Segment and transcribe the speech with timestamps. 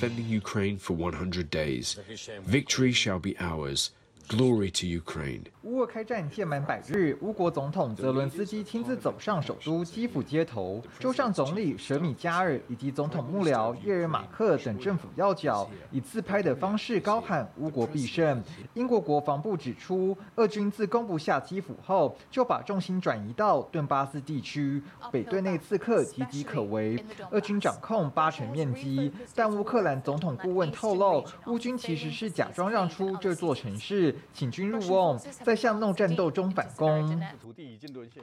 [0.00, 1.98] defending Ukraine for 100 days.
[2.46, 3.90] Victory shall be ours.
[4.30, 5.42] Glory to Ukraine.
[5.64, 18.40] 乌俄开战届满百日，乌国总统泽伦斯基亲自走上首都基辅街头，州上总理舍米加尔以及总统幕僚叶尔马克等政府要角以自拍的方式高喊“乌国必胜”。
[18.74, 29.10] 英国国防部指出，俄军自攻不下基辅后，就把重心转移到顿巴斯地区，北顿内刺克岌岌可危，俄军掌控八成面积。
[29.34, 35.18] 但乌克兰总统顾问透露，乌军其实是假装让出这座城市，请君入瓮。
[35.18, 37.20] 在巷弄战斗中反攻。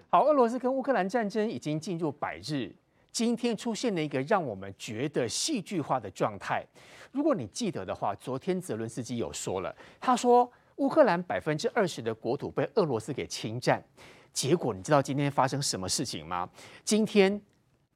[0.10, 2.74] 好，俄罗斯跟乌克兰战争已经进入百日，
[3.12, 6.66] 今天出现了一个让我们觉得戏剧化的状态。
[7.12, 13.84] 如果你记得的话，昨天泽伦斯基有说了，他说乌克兰百分之二十的国土被俄罗斯给侵占。
[14.34, 16.48] 结果你知道今天发生什么事情吗？
[16.84, 17.41] 今天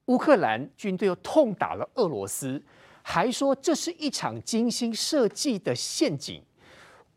[0.06, 2.60] 乌克兰军队又痛打了俄罗斯，
[3.04, 6.42] 还说这是一场精心设计的陷阱，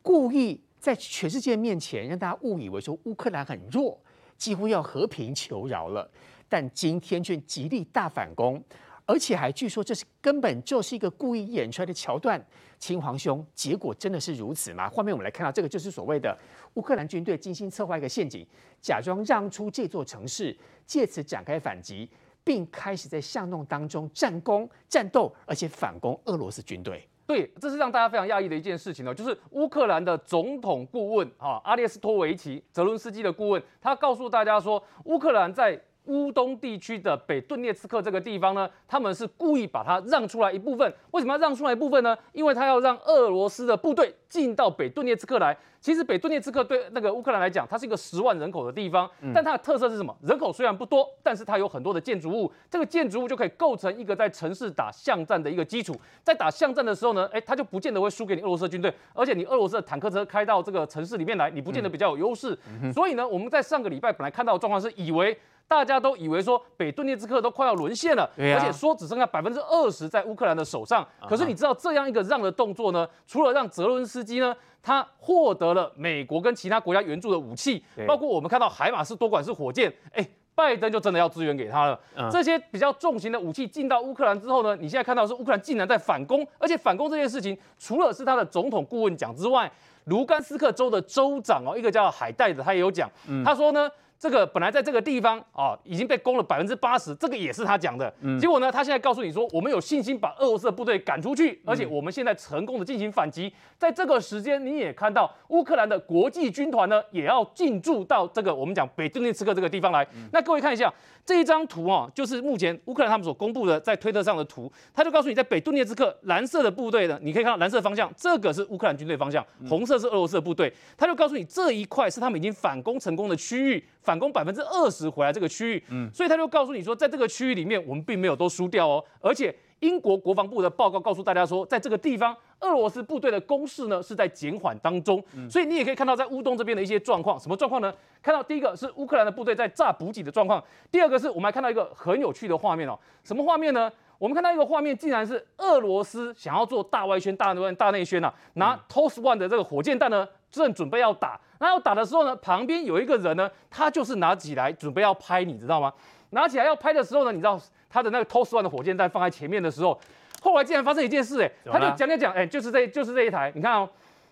[0.03, 0.61] 故意。
[0.85, 3.99] 在全世界面前，让大家误以为说乌克兰很弱，
[4.37, 6.07] 几乎要和平求饶了。
[6.47, 8.63] 但今天却极力大反攻，
[9.07, 12.39] 而且还据说这是根本就是一个故意演出来的桥段。
[12.79, 14.87] 亲皇兄，结果真的是如此吗？
[14.91, 16.39] 后面我们来看到这个，就是所谓的
[16.75, 18.47] 乌克兰军队精心策划一个陷阱，
[18.83, 22.07] 假装让出这座城市，借此展开反击，
[22.45, 27.09] 并开始在巷弄当中战攻战斗，而且反攻俄罗斯军队。
[27.27, 40.93] 对，这是让大家非常讶异的一件事情呢，就是乌克兰的总统顾问啊，阿列斯托维奇·泽伦斯基的顾问，他告诉大家说，乌克兰在乌东地区的北顿涅茨克这个地方呢，他们是故意把它让出来一部分。
[41.13, 42.17] 为什么要让出来一部分呢？
[42.33, 45.57] 因为他要让俄罗斯的部队进到北顿涅茨克来。
[45.81, 50.17] 其实北顿涅茨克对那个乌克兰来讲，它是一个十万人口的地方，但它的特色是什么？
[50.23, 55.95] 人口虽然不多，但是它有很多的建筑物，这个建筑物就可以构成一个在城市打巷战的一个基础。
[56.23, 62.59] 在打巷战的时候呢，哎，它就不见得会输给你俄罗斯的军队，而且你俄罗斯的坦克车开到这个城市里面来，你不见得比较有优势。
[62.95, 65.37] 所以呢，我们在上个礼拜本来看到的状况是以为。
[65.67, 71.07] 大家都以为说北顿涅茨克都快要沦陷了，而且说只剩下百分之二十在乌克兰的手上。
[71.29, 80.25] 可是你知道这样一个让的动作呢，除了让泽伦斯基呢，他获得了美国跟其他国家援助的武器，包括我们看到海马斯多管式火箭，哎，
[80.55, 81.99] 拜登就真的要支援给他了。
[82.31, 89.69] 这些比较重型的武器进到乌克兰之后呢，你现在看到是乌克兰竟然在反攻，而且反攻这件事情，除了是他的总统顾问讲之外，
[90.05, 93.11] 卢甘斯克州的州长哦，一个叫海带的，他也有讲，
[93.45, 93.91] 他说呢。
[94.19, 98.13] 这个本来在这个地方啊，已经被攻了百分之八十，这个也是他讲的。
[98.23, 103.53] 嗯、结果呢，他现在告诉你说，我们有信心把俄罗斯的部队赶出去，而且我们现在成功的进行反击。
[103.77, 110.03] 在这个时间，你也看到乌克兰的国际军团呢，也要进驻到这个我们讲北顿涅茨克这个地方来。
[110.15, 110.93] 嗯、那各位看一下
[111.27, 120.73] 这一张图啊，就是目前乌克兰他们所公布的在推特上的图，他就告诉你在北顿涅茨克蓝色的部队呢，你可以看到蓝色方向，这个是乌克兰军队方向，红色是俄罗斯的部队。
[120.97, 123.85] 他就告诉你这一块是他们已经反攻成功的区域。
[124.05, 129.03] 反攻百分之二十回来这个区域，嗯，所以他就告诉你说，在这个区域里面，我们并没有都输掉哦。
[129.21, 135.23] 而且英国国防部的报告告诉大家说，在这个地方，俄罗斯部队的攻势呢是在减缓当中。
[135.51, 137.93] 所以你也可以看到在乌东这边的一些状况，什么状况呢？
[138.23, 142.99] 看到第一个是乌克兰的部队在炸补给的状况，第二个是我们还看到一个很有趣的画面哦。
[143.23, 143.91] 什么画面呢？
[144.19, 151.39] 我们看到一个画面，竟然是俄罗斯想要做大外宣、大内大内宣呐、啊，拿 TOS One 的这个火箭弹呢，正准备要打。
[151.65, 155.91] 那要打的时候呢，旁边有一个人呢，他就是拿起来准备要拍，你知道吗？
[156.29, 157.59] 拿起来要拍的时候呢，你知道
[157.89, 159.99] 他的那个 TOS One 的火箭弹放在前面的时候，
[160.43, 163.89] 后来竟然发生一件事，哎，他就讲讲讲，哎，就是这就是这一台，你看哦，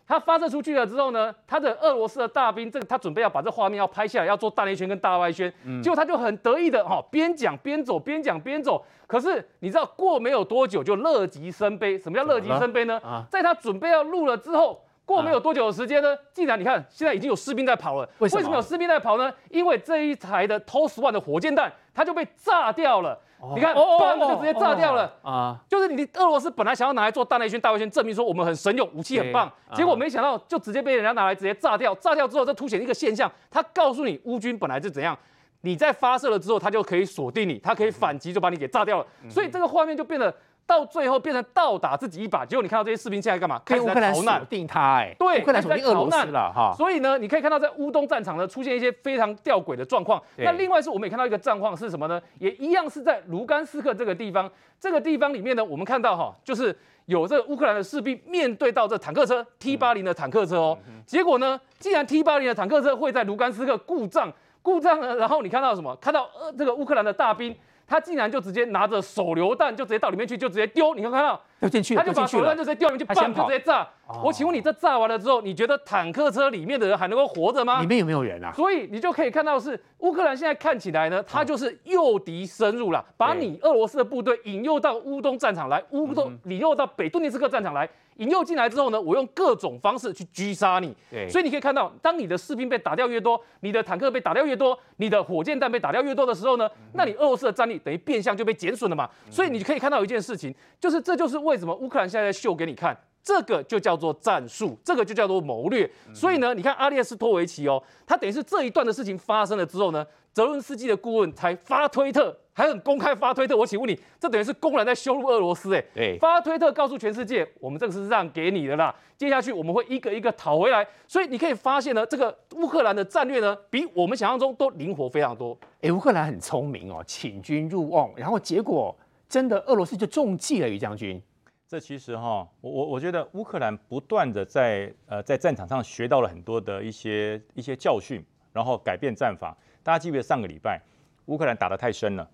[0.07, 5.51] 他发射出去了之后呢，他的俄罗斯的大兵，这个他准备要把这画面要拍下来，要做大内圈跟大外宣，
[5.83, 8.85] 结果他就很得意的哈，边讲边走，边讲边走。
[9.07, 13.01] 可是你知道过没有多久就乐极生悲，什么叫乐极生悲呢？
[13.31, 14.79] 在他准备要录了之后。
[15.05, 18.09] 过没有多久的时间呢，竟然你看，现在已经有士兵在跑了。
[18.19, 18.55] 为什么？
[18.55, 19.33] 有士兵在跑呢？
[19.51, 23.19] 因为这一台的 TOS One 的火箭弹，它就被炸掉了。
[23.41, 25.31] 哦、你看，嘣就直接炸掉了啊！
[25.33, 31.93] 哦、就是你俄罗斯本来想要拿来做大内圈、大外圈，证明说我们很神勇，武器很棒，结果没想到就直接被人家拿来直接炸掉。
[31.97, 35.19] 炸掉之后，这凸显一个现象，它告诉你乌军本来是怎样，
[35.63, 39.07] 你在发射了之后，它就可以锁定你，它可以反击，就把你给炸掉了。
[39.25, 40.33] 嗯、所以这个画面就变得。
[40.67, 43.61] 到最后变成倒打自己一把，结果你看到这些士兵现在干嘛？
[43.65, 46.73] 开始在逃难，锁定他哎，对，乌克兰锁定俄罗斯了哈。
[46.77, 50.23] 所以呢，你可以看到在乌东战场呢出现一些非常吊诡的状况。
[50.37, 52.21] 对那另外是我们也看到一个战况是什么呢？
[52.39, 54.51] 也一样是在卢甘斯克这个地方，
[54.81, 56.75] 这个地方里面呢，我们看到哈，就是
[57.07, 64.33] 有这个乌克兰的士兵面对到这坦克车 T 八零的坦克车哦，结果呢，既然 T 八零的坦克车会在卢甘斯克故障，
[64.63, 65.95] 故障呢，然后你看到什么？
[65.97, 67.55] 看到呃这个乌克兰的大兵。
[67.93, 70.95] 他竟然就直接拿着手榴弹就直接到里面去，就直接丢。
[70.95, 73.87] 你看看到丢进去，他就把手榴弹就直接丢里面去，砰就直接炸。
[74.07, 77.83] 哦、我请问你，这炸完了之后，你觉得坦克车里面的人还能够活着吗？
[77.83, 78.51] 里面有没有人啊？
[78.55, 87.87] 所以你就可以看到是乌克兰现在看起来呢，他就是诱敌深入了，把你俄罗斯的部队引诱到乌东战场来，乌东引诱到北顿涅茨克战场来。
[88.17, 90.95] 引诱进来之后呢，我用各种方式去狙杀你。
[91.11, 99.09] 对，所以你可以看到，当你的士兵被打掉越多，你的坦克被打掉越多，你的火箭弹被打掉越多的时候呢，那你俄罗斯的战力等于变相就被减损了嘛。
[99.31, 105.91] 所以你可以看到一件事情，就是这就是为什么乌克兰现在在秀给你看，这个就叫做战术，这个就叫做谋略。
[106.15, 112.37] 所以呢，你看阿列斯托维奇哦，他等于是这一段的事情发生了之后呢，泽伦斯基的顾问才发推特。
[112.55, 115.83] 还很公开发推特，我请问你，这等于是公然在羞辱俄罗斯哎！
[115.95, 120.87] 对，发推特告诉全世界，我们这个是让给你的啦，接下去我们会一个一个讨回来。
[121.07, 125.59] 所以你可以发现呢，这个乌克兰的战略呢，比我们想象中都灵活非常多。
[125.81, 128.95] 哎，乌克兰很聪明哦，请君入瓮，然后结果
[129.29, 131.21] 真的俄罗斯就中计了，于将军。
[131.67, 138.23] 这其实哈，我我我觉得乌克兰不断的在呃在战场上学到了很多的一些一些教训，
[138.53, 139.57] 然后改变战法。
[139.83, 140.79] 大家记不记得上个礼拜
[141.27, 142.29] 乌克兰打得太深了？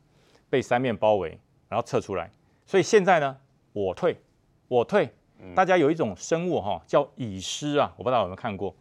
[0.51, 2.31] 被三面包围，然后撤出来，
[2.67, 3.37] 所以现在呢，
[3.73, 4.17] 我退，
[4.69, 5.09] 我退。
[5.55, 8.75] 大家有一种生物哈，叫蚁狮啊，我不知道有没有看过，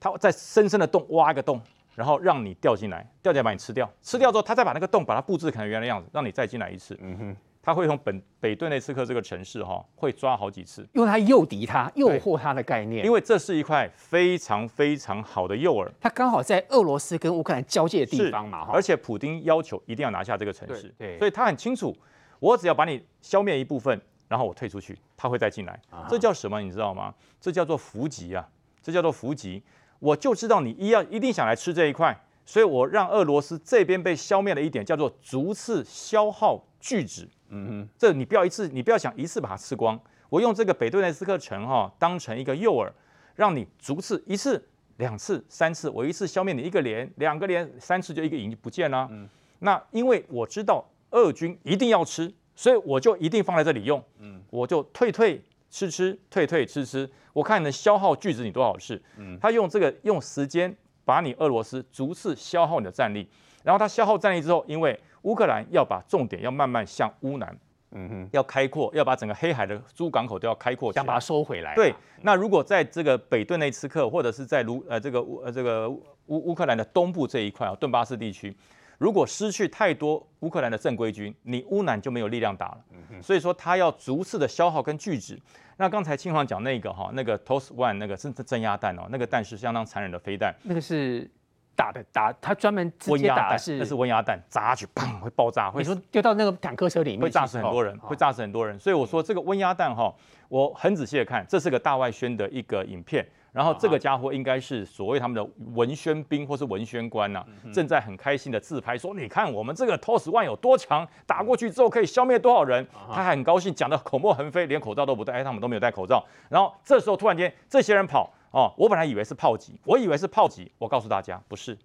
[0.00, 1.60] 它在深深的洞挖一个洞，
[1.94, 6.98] 然后让你掉进来，掉进来把你吃掉，吃掉之后，它再把那个洞把它布置成原来的样子，让你再进来一次。
[7.00, 7.36] 嗯哼。
[7.70, 13.06] 他会从本北顿内斯克这个城市哈，会抓好几次，用它诱敌他、诱惑他的概念。
[13.06, 21.96] 因为这是一块非常非常好的诱饵，它刚好在俄罗斯跟乌克兰交界的地方嘛，而且普丁要求一定要拿下这个城市，对，对，所以他很清楚，
[22.40, 25.80] 我只要把你消灭一部分，然后我退出去，他会再进来。
[25.90, 26.60] 啊、这叫什么？
[26.60, 27.14] 你知道吗？
[27.40, 28.48] 这叫做伏击啊！
[28.82, 29.62] 这叫做伏击。
[30.00, 37.28] 我就知道你一要一定想来吃这一块，所以我让俄罗斯这边被消灭了一点，叫做逐次消耗拒止。
[37.50, 40.00] 嗯哼，这你不要一次，你不要想一次把它吃光。
[40.28, 42.90] 我用这个北顿涅斯克城哈、哦、当成一个诱饵，
[43.34, 44.64] 让你逐次一次、
[44.98, 49.08] 两次、三次，我一次消灭你一个连、两个连、三次就一个营不见了。
[49.10, 54.02] 嗯，那因为我知道俄军一定要吃，所以我就一定放在这里用。
[54.20, 59.02] 嗯，我就退退吃吃，退退吃吃，我看你能消耗拒止你多少次。
[59.16, 60.72] 嗯，他用这个用时间
[61.04, 63.28] 把你俄罗斯逐次消耗你的战力，
[63.64, 67.56] 然后他消耗战力之后，因为乌克兰要把重点要慢慢向乌南，
[67.92, 71.74] 嗯哼，要开阔，要把整个黑海的诸港口都要开阔，想把它收回来。
[71.74, 78.56] 对，那如果在这个北顿内茨克或者是在卢呃这个乌呃这个乌乌克兰的东部这一块啊，顿巴斯地区，
[78.98, 82.78] 如果失去太多乌克兰的正规军，你乌南就没有力量打了。
[82.92, 85.38] 嗯哼，所以说他要逐次的消耗跟拒止。
[85.76, 91.30] 那刚才清煌讲那个哈，那个 TOS One 那个是镇压弹哦，那个弹是相当残忍的飞弹，那个是。
[91.76, 95.80] 打的打，他专门直接打的是，那是温压弹，砸下去，砰，会爆炸，会。
[95.80, 98.78] 你说丢到那个坦克车里面，会炸死很多人，会炸死很多人。
[98.78, 100.14] 所以我说这个温压弹哈，
[100.48, 103.26] 我很仔细的看，这是个大外宣的一个影片。
[103.52, 107.44] 然后这个家伙应该是所谓他们的文宣兵或是文宣官呐，
[107.74, 112.86] 正在很开心的自拍，说你看我们这个 TOS One 有多强，打过去之后可以消灭多少人。
[113.12, 116.24] 他还很高兴，讲的口沫横飞，连口罩都不戴，哎，他们都没有戴口罩。
[116.48, 118.30] 然后这时候突然间这些人跑。
[118.50, 121.78] 哦，我本来以为是炮击，我以为是炮击，我告诉大家不是，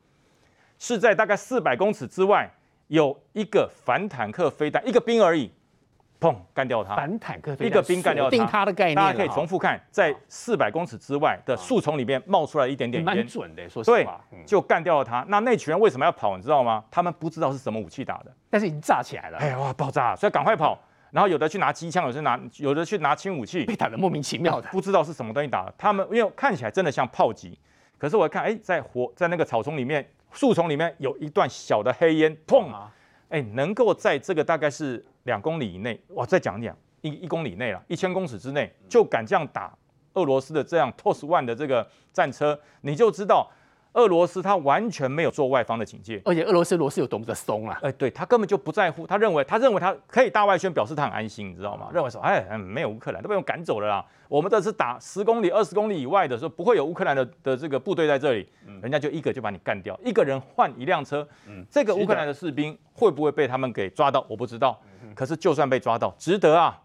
[0.80, 2.50] 是在大概四百公尺之外
[2.88, 5.52] 有一个反坦克飞弹，一个兵而已，
[6.20, 6.96] 砰，干掉他。
[6.96, 8.30] 反坦克飞弹，一个兵干掉他。
[8.32, 15.24] 定他的概念，大家可以重复看，在四百公尺之外的树丛里面冒出来一点点烟，蛮准的，说实话，对，就干掉了他。
[15.28, 16.36] 那那群人为什么要跑？
[16.36, 16.84] 你知道吗？
[16.90, 19.38] 他们不知道是什么武器打的，但是已经炸起来了。
[19.38, 20.80] 哎呀，哇，爆炸，所以赶快跑。
[21.12, 25.74] 然后有的去拿机枪，有的拿，有的去拿轻武器，被打得莫名其妙的，不知道是什么东西打的。
[25.78, 27.58] 他们因为看起来真的像炮击，
[27.98, 32.70] 可是我看，哎，在火在那个草丛里面、树丛里面有一段小的黑烟，砰！
[33.30, 39.74] 哎，能够在这个大概是两公里以内，我，再讲讲一一公里内了，一千公尺之内就敢这样打
[40.14, 43.50] 俄罗斯的这样 TOS One 的这个战车，你就知道。
[43.96, 47.80] 俄罗斯他完全没有做外方的警戒，而且俄罗斯螺丝有多么的松啊！
[47.82, 51.90] 哎，对他根本就不在乎，他认为他认为他可以大外宣，表示他很安心，你知道吗？
[51.94, 54.06] 认为说，哎，嗯，没有乌克兰都被我赶走了啦。
[54.28, 58.48] 我们这次打十公里、二十公里以外的时候，不会有乌克兰的的这个部队在这里，
[58.82, 61.26] 人家就一个就把你干掉，一个人换一辆车。
[61.72, 64.26] 这个乌克兰的士兵会不会被他们给抓到？
[64.28, 64.78] 我不知道。
[65.14, 66.78] 可是就算被抓到，值得啊！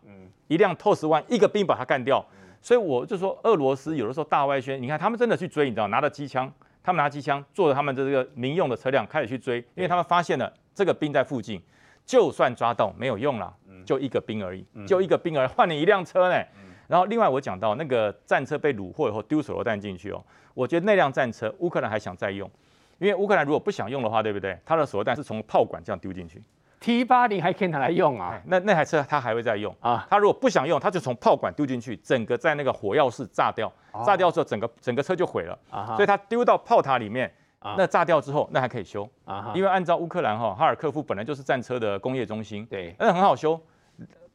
[0.46, 2.24] 一辆 TOS One，一个兵把他干掉。
[2.62, 6.52] 所以我就说，俄罗斯有的时候大外宣，你看他们真的去追，你知道，拿着机枪。
[6.82, 11.60] 他们拿机枪，坐着他们的这个民用的车辆开始去追，因为他们发现了这个兵在附近，
[12.04, 16.42] 就算抓到没有用了，就一个兵而已，就一个兵而已，换你一辆车呢。
[16.88, 20.20] 然后另外我讲到那个战车被虏获以后丢手榴弹进去哦，
[20.54, 22.50] 我觉得那辆战车乌克兰还想再用，
[22.98, 24.58] 因为乌克兰如果不想用的话，对不对？
[24.64, 26.42] 他的手榴弹是从炮管这样丢进去，
[26.80, 28.40] T 八零还可以拿来用啊？
[28.46, 30.06] 那那台车他还会再用啊？
[30.08, 33.70] 他如果不想用，他就从炮管丢进去，整个在那个火药室炸掉，
[34.06, 35.94] 炸掉之后整个整个车就毁了啊！
[35.94, 37.30] 所以他丢到炮塔里面，
[37.76, 39.52] 那炸掉之后那还可以修啊？
[39.54, 43.60] 因为按照乌克兰哈哈尔科夫本来就是战车的工业中心，对，那很好修。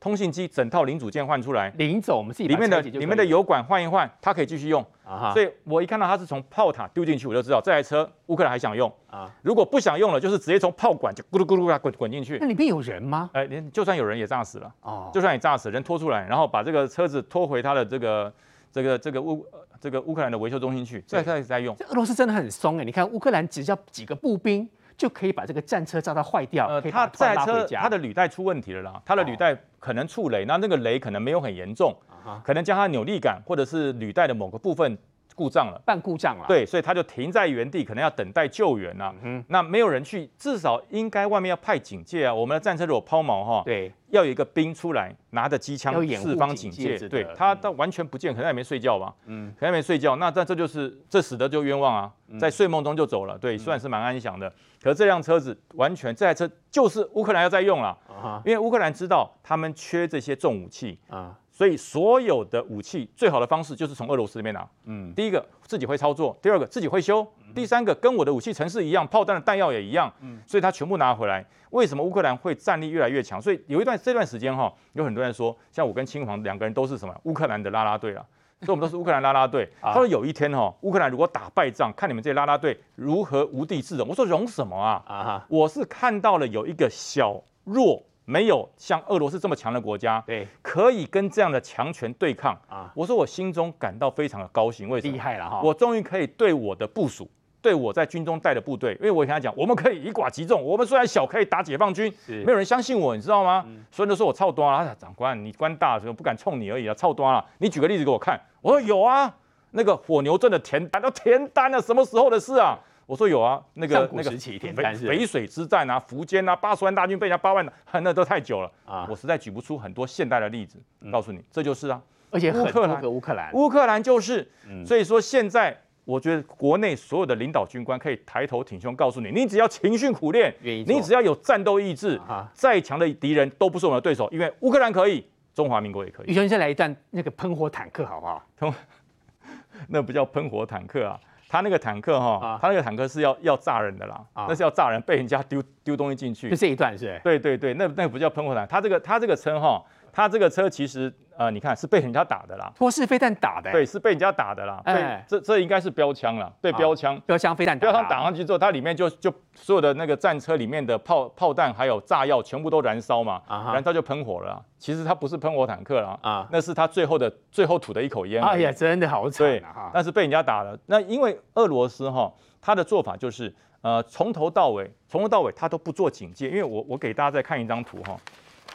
[0.05, 5.33] 通信机整套零组件换出来，零走我们自己里面的里面的油管换一换，它可以继续用啊。
[5.33, 9.27] 所以我一看到它是从炮塔丢进去，我就知道这台车乌克兰还想用啊。
[9.41, 12.37] 如果不想用了，就是直接从炮管就咕噜咕噜滚滚进去。
[12.39, 13.31] 那里面有人吗？
[13.33, 18.31] 哎，连就算有人也炸死了哦，就算也炸死，人拖出来，然后把这个车子拖回他的这个
[18.71, 19.43] 这个这个乌
[19.81, 21.75] 这个乌克兰的维修中心去，再再再用。
[21.77, 24.69] 这俄罗斯真的很松哎，你看乌克兰只要几个步兵。
[24.97, 26.67] 就可以把这个战车炸到坏掉。
[26.67, 31.95] 呃，他这台车它的履带出问题了啦，它的履带可能触雷，那那个雷可能没有很严重，
[32.43, 34.97] 可能将它扭力杆或者是履带的某个部分
[35.35, 36.45] 故障了，半故障了。
[36.47, 39.13] 对，所以他就停在原地，可能要等待救援呐。
[39.21, 42.33] 嗯，那没有人去，至少应该外面要派警戒啊。
[42.33, 46.97] 我们的战车如果抛锚哈，对，要有一个兵出来拿着机枪四方警戒。
[47.09, 49.13] 对，他倒完全不见，可能也没睡觉吧。
[49.25, 50.15] 嗯，可能没睡觉。
[50.15, 53.37] 那这这就是这死的就冤枉啊，在睡梦中就走了。
[53.37, 54.51] 对，算是蛮安详的。
[54.81, 57.97] 可是这辆车子完全这台车就是乌克兰要在用了，
[58.45, 61.35] 因为乌克兰知道他们缺这些重武器啊。
[61.55, 64.67] 所以所有的武器最好的方式就是从俄罗斯那边拿。
[64.83, 70.11] 嗯，第一个自己会操作，第二个自己会修，第三个跟我的武器城市一样，炮弹的弹药也一样。
[70.19, 71.45] 嗯，所以他全部拿回来。
[71.69, 73.41] 为什么乌克兰会战力越来越强？
[73.41, 78.25] 所以有一段这段时间哈，有很多人说，像我跟青黄两个人都是什么乌克兰的拉拉队啊，
[78.59, 79.65] 所以我们都是乌克兰拉拉队。
[79.81, 84.05] 他说有一天哈，乌克兰如果打败仗，看你们这些拉拉队如何无地自容。
[84.09, 85.01] 我说容什么啊？
[85.07, 88.03] 啊，我是看到了有一个小弱。
[88.25, 92.91] 没有像俄罗斯这么强的国家，对，可以跟这样的强权对抗啊！
[92.95, 95.13] 我说我心中感到非常的高兴，为什么？
[95.13, 95.61] 厉害了哈！
[95.63, 97.29] 我终于可以对我的部署，
[97.61, 103.63] 对我在军中带的部队，因为我跟他讲，我们可以以寡击众，我们虽然小，可以打解放军，没有人相信我，你知道吗？
[103.91, 107.45] 所以就说我操多了，长官你官大，所以不敢冲你而已啊，操多了。
[107.59, 109.31] 你举个例子给我看，我说有啊，
[109.71, 112.79] 那个火牛镇的田单都田单了，什么时候的事啊？
[113.05, 117.65] 我说有啊，那个那个淝水之战啊，苻坚啊，八十万大军被人家八万，
[118.01, 119.05] 那都太久了啊！
[119.09, 120.79] 我实在举不出很多现代的例子，
[121.11, 124.49] 告诉你，这就是啊，而且乌克兰，乌克兰，乌克兰就是，
[124.85, 132.19] 所以说现在我觉得国内所有的领导军官可以抬头挺胸告诉你，你只要勤训苦练，你只要有战斗意志，
[132.53, 136.31] 再强的敌人都不是我们的对手，因为乌克兰可以，中华民国也可以。
[136.31, 138.43] 宇轩，先来一段那个喷火坦克好不好？
[139.89, 141.19] 那不叫喷火坦克啊。
[141.55, 146.49] 他那个坦克哈，他那个坦克是要要炸人的啦，那是要炸人，被人家丢丢东西进去。
[146.49, 147.17] 就这一段是？
[147.23, 149.81] 对对对，那那不叫喷火坦，他这个他这个车哈，
[150.15, 151.13] 他这个车其实。
[151.37, 154.81] 呃，你看是被人家打的啦，托式飞弹打的，对，是被人家打的啦。
[154.85, 164.63] 哎，这这应该是标枪了，对，标枪，标枪飞弹，标枪打上去之后，它里面就就所有的那个战车里面的炮炮弹还有炸药全部都燃烧嘛，然后它就喷火了。
[164.79, 168.41] 其实它不是喷火坦克啦，啊，那是它最后的最后吐的一口烟。
[168.41, 169.91] 哎呀，真的好惨啊！
[169.93, 170.79] 但是被人家打了。
[170.85, 176.47] 那因为俄罗斯哈，他的做法就是呃，从头到尾，从头到尾他都不做警戒。
[176.47, 178.17] 因为我我给大家再看一张图哈。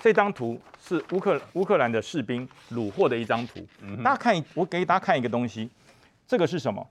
[0.00, 3.60] 这张图是乌克乌克兰的士兵掳获的一张图，
[4.02, 5.68] 大家看，我给大家看一个东西，
[6.26, 6.84] 这个是什么？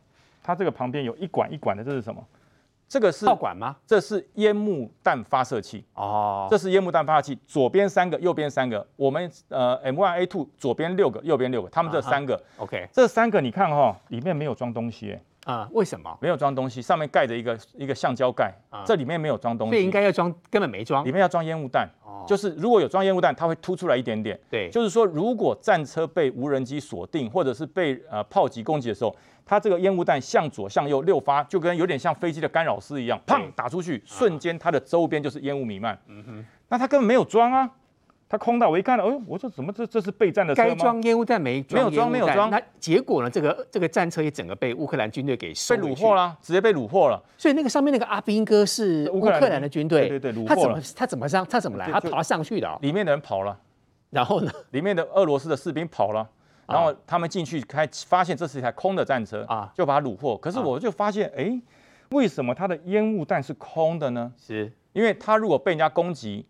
[0.43, 2.23] 它这个旁边有一管一管的，这是什么？
[2.87, 3.75] 这个是炮管吗？
[3.85, 8.85] 这是烟幕弹发射器哦，这是烟幕弹发射器，左边三个，右边三个。
[8.95, 15.17] 我们呃 M1A2 左边六个，右边六个，他们这三个，OK，这三个你看哈、哦，里面没有装东西。
[15.49, 16.79] 啊，为什么没有装东西？
[16.79, 18.53] 上面盖着一个一个橡胶盖，
[18.85, 19.75] 这里面没有装东西。
[19.75, 21.03] 这应该要装，根本没装。
[21.03, 21.89] 里面要装烟雾弹，
[22.27, 24.39] 就是如果有装烟雾弹，它会凸出来一点点。
[24.47, 35.99] 对，就是说，如果战车被无人机锁定，或者是被呃炮击攻击的时候，它这个烟雾弹向左向右六发，就跟有点像飞机的干扰丝一样，砰打出去，瞬间它的周边就是烟雾弥漫。
[36.05, 37.67] 嗯哼，那它根本没有装啊。
[38.29, 40.69] 他空到，我一看，哎呦，我说怎么这这是备战的车吗？
[40.69, 42.51] 该装烟雾弹没装，没有装，没有装。
[42.51, 43.29] 那结果呢？
[43.29, 47.19] 这个这个战车也整个被乌克兰军队给收被掳获了，直接被掳获了。
[47.39, 51.91] 所以那个上面那个阿兵哥是乌克兰的军队，对对对，他怎么他怎么上他怎么来？
[51.91, 53.59] 他爬上去的，里面的人跑了，
[54.11, 54.51] 然后呢？
[54.69, 56.29] 里面的俄罗斯的士兵跑了，
[56.67, 60.37] 然后他们进去开发现这是一台空的战车啊，就把它掳获。
[60.37, 61.59] 可是我就发现，哎，
[62.11, 64.31] 为什么它的烟雾弹是空的呢？
[64.37, 66.45] 是因为他如果被人家攻击。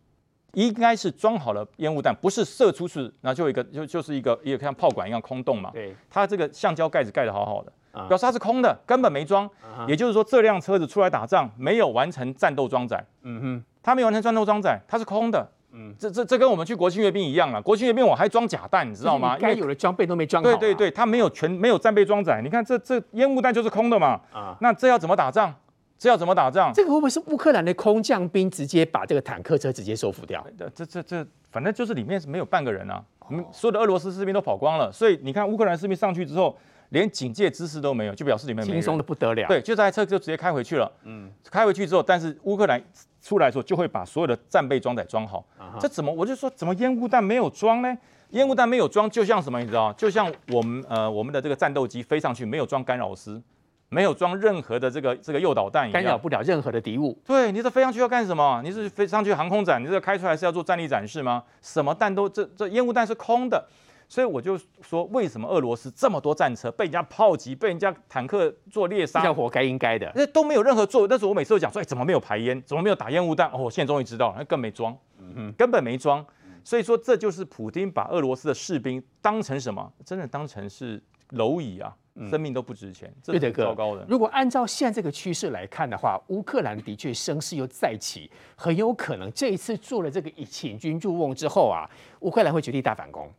[0.54, 5.70] 应该是装好了烟雾弹，不是射出去，那就一个就就是一个一个像炮管一样空洞嘛。
[5.74, 7.72] 对，它这个橡胶盖子盖得好好的，
[8.08, 9.50] 表示它是空的，根本没装。
[9.88, 13.04] 也就是说，这辆车子出来打仗没有完成战斗装载。
[13.22, 15.48] 嗯哼，它没有完成战斗装载，它是空的。
[15.72, 17.62] 嗯，这这这跟我们去国庆阅兵一样啊！
[17.62, 19.38] 国庆阅兵我还装假弹，你知道吗？
[19.40, 20.50] 该有的装备都没装好。
[20.50, 22.42] 对对对，它没有全没有战备装载。
[22.44, 24.20] 你看这这烟雾弹就是空的嘛。
[24.34, 25.54] 啊，那这要怎么打仗？
[26.00, 26.72] 这要怎么打仗？
[26.74, 30.44] 这个会不会是乌克兰的空降兵直接把这个坦克车直接收复掉？
[30.58, 33.04] 这这这这，反正就是里面是没有半个人啊，
[33.52, 34.90] 所有的俄罗斯士兵都跑光了。
[34.90, 36.58] 所以你看乌克兰士兵上去之后，
[36.90, 39.46] 连警戒姿势都没有，就表示里面轻松的不得了。
[39.50, 40.90] 对，就这台车就直接开回去了。
[41.04, 42.82] 嗯，开回去之后，但是乌克兰
[43.22, 45.46] 出来的时候就会把所有的战备装载装好。
[45.82, 46.10] 这怎么？
[46.10, 47.98] 我就说怎么烟雾弹没有装呢？
[48.30, 49.60] 烟雾弹没有装，就像什么？
[49.60, 49.92] 你知道？
[49.94, 53.42] 就像我们呃我们的这个战斗机飞上去没有装干扰丝。
[53.90, 57.20] 没有装任何的这个这个诱导弹，干扰不了任何的敌物。
[57.26, 58.62] 对，你这飞上去要干什么？
[58.64, 59.84] 你是飞上去航空展？
[59.84, 61.44] 你这开出来是要做战力展示吗？
[61.62, 63.68] 什么弹都这这烟雾弹是空的，
[64.08, 69.26] 所以我就说，为什么俄罗斯这么多战车被人家炮击，被人家坦克做猎杀？
[69.26, 71.08] 要活该应该的，那都没有任何作为。
[71.08, 72.62] 但是我每次都讲说，哎，怎么没有排烟？
[72.66, 73.50] 怎么没有打烟雾弹？
[73.52, 76.24] 哦，我现在终于知道了，那更没装，嗯哼，根本没装。
[76.64, 79.92] 所以说，这就是普京把俄罗斯的士兵当成什么？
[80.06, 81.96] 真的当成是蝼蚁啊！
[82.28, 84.06] 生命都不值钱，这是糟糕的。
[84.10, 91.90] 如果按照现在这个趋势来看的话，乌克兰的确声势又再起，很有可能这一次做了这个请君入瓮之后啊，
[92.22, 93.32] 乌克兰会绝地大反攻。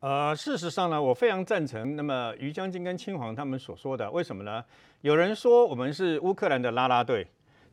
[0.00, 4.10] 呃，事实上呢，我非常赞成那么于将军跟青黄他们所说的。
[4.10, 4.64] 为什么呢？
[5.02, 7.26] 有人说我们是乌克兰的拉拉队，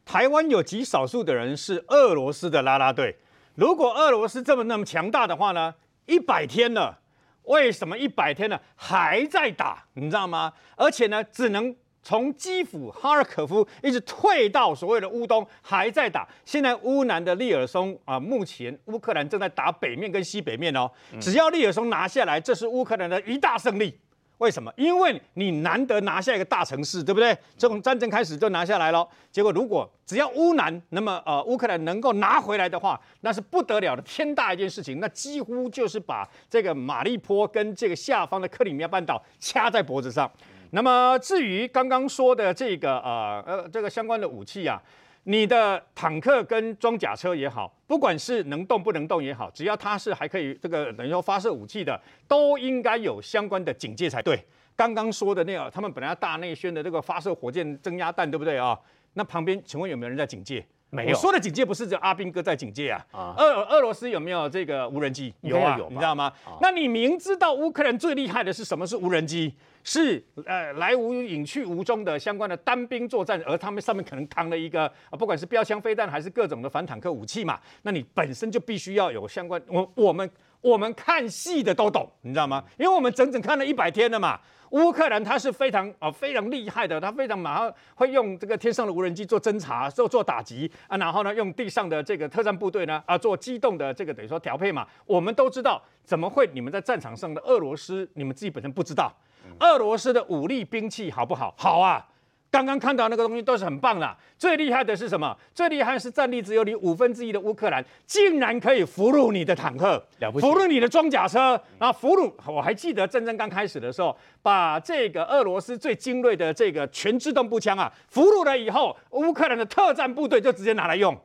[0.03, 3.15] 台湾有极少数的人是俄罗斯的拉拉队。
[3.55, 5.73] 如果俄罗斯这么那么强大的话呢，
[6.05, 6.99] 一百天了。
[7.43, 9.83] 为什么一百天了还在打？
[9.93, 10.53] 你知道吗？
[10.75, 16.27] 而且呢，只能从基辅、哈尔科夫一直退到所谓的乌东，还在打。
[16.45, 20.89] 现在乌南的利尔松啊，目前乌克兰正在打北面跟西北面哦。
[21.19, 23.99] 只要利尔松拿下来，这是乌克兰的一大胜利。
[24.39, 24.73] 为什么？
[24.75, 27.37] 因为你难得拿下一个大城市，对不对？
[27.57, 29.07] 这种战争开始就拿下来了。
[29.31, 34.99] 结果如果只要乌南，那么呃乌克兰能够拿回来的话，那是不得了的天大一件事情。
[34.99, 40.29] 那几乎就是把这个马利坡跟这个下方的克里米亚半岛掐在脖子上。
[40.71, 44.81] 那么至于刚刚说的这个呃呃这个相关的武器啊。
[45.23, 54.43] 你的坦克跟装甲车也好，不管是能动不能动也好，只要它是还可以这个等于说发射武器的，都应该有相关的警戒才对。
[54.75, 58.79] 刚刚说的那个，他们本来要大内宣的这个发射火箭增压弹，对不对啊？
[59.13, 60.65] 那旁边请问有没有人在警戒？
[60.89, 61.09] 没有。
[61.09, 63.05] 我说的警戒不是这阿兵哥在警戒啊。
[63.11, 63.35] 啊。
[63.37, 65.33] 俄俄罗斯有没有这个无人机？
[65.41, 66.25] 有啊，有，你知道吗？
[66.45, 66.57] 啊。
[66.61, 68.85] 那你明知道乌克兰最厉害的是什么？
[68.85, 69.53] 是无人机。
[69.81, 79.59] 是呃来无影去无踪的相关的单兵作战，而他们上面可能扛了一个啊，不管是标枪飞弹还是各种的反坦克武器嘛，那你本身就必须要有相关。
[79.67, 80.29] 我我们
[80.61, 82.63] 我们看戏的都懂，你知道吗？
[82.77, 84.39] 因为我们整整看了一百天了嘛。
[84.71, 94.85] 乌克兰他是非常啊非常厉害的，他非常马上会用这个天上的无人机做侦察、做做打击啊，然后呢用地上的这个特战部队呢啊做机动的这个等于说调配嘛。
[95.07, 99.11] 我们都知道，怎么会你们在战场上的俄罗斯，你们自己本身不知道？
[99.59, 101.51] 俄罗斯的武力兵器好不好？
[101.57, 102.05] 好啊！
[102.51, 104.17] 刚刚看到那个东西都是很棒的。
[104.37, 105.35] 最厉害的是什么？
[105.53, 112.31] 最厉害的是战力只有你五分之一的乌克兰，竟然可以俘虏你的坦克，了不起，俘虏你的装甲车，然后俘虏。
[112.47, 121.15] 我还记得战争刚开始的时候，把这个俄罗斯最精锐的这个全自动步枪啊俘虏了以后，乌克兰的特战部队就直接拿来用。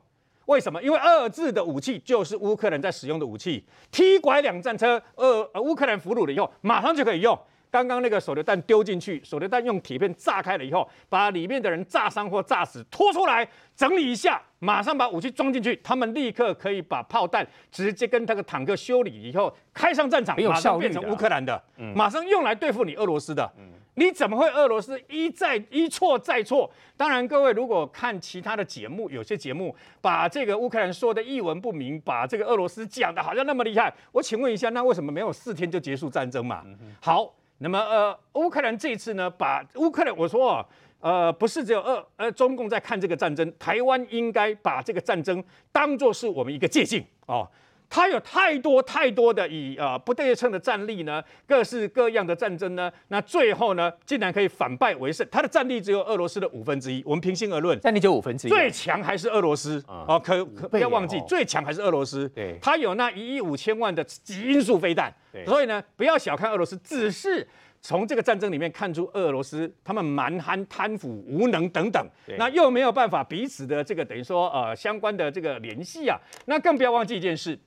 [0.46, 0.82] 为什么？
[0.82, 7.38] 因为俄制的武器就是乌克兰在使用的武器踢拐两战车，俄乌克兰俘虏了以后，马上就可以用。
[7.74, 21.60] 刚刚那个手榴弹丢进去，手榴弹用铁片炸开了以后，把里面的人炸伤或炸死，拖出来整理一下，马上把武器装进去，他们立刻可以把炮弹直接跟那个坦克修理以后，开上战场，马上变成乌克兰的，
[21.96, 23.52] 马上用来对付你俄罗斯的。
[23.96, 26.70] 你怎么会俄罗斯一再一错再错？
[26.96, 36.64] 当然，各位如果看其他的节目，有些节目把这个乌克兰说的一文不名，把这个俄罗斯讲的好像那么厉害，我请问一下，那为什么没有四天就结束战争嘛？
[37.00, 37.34] 好。
[37.58, 40.66] 那么呃，乌克兰这一次呢，把乌克兰我说啊，
[41.00, 47.48] 呃，不是只有呃呃中共在看这个战争，台湾应该把这个战争当做是我们一个借鉴哦。
[47.88, 55.26] 它有太多太多的以呃不对称的战力呢，各式各样的战争呢，那最后呢，竟然可以反败为胜。
[55.30, 60.18] 它的战力只有俄罗斯的五分之一，我们平心而论，战力就五分之一，最强还是俄罗斯啊、哦！
[60.18, 62.28] 可可不要忘记，最强还是俄罗斯。
[62.30, 65.14] 对，它有那一亿五千万的极音速飞弹。
[65.44, 67.46] 所以呢，不要小看俄罗斯，只是
[67.80, 72.06] 从这个战争里面看出俄罗斯他们蛮横、贪腐、无能等等，
[72.38, 76.16] 那又没有办法彼此的这个等于说呃相关的这个联系啊，
[76.46, 77.58] 那更不要忘记一件事，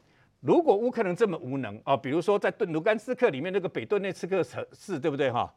[0.41, 5.51] 如果乌克兰这么无能啊，比如说在顿卢甘斯克里面那个北顿内茨克城市，对不对哈？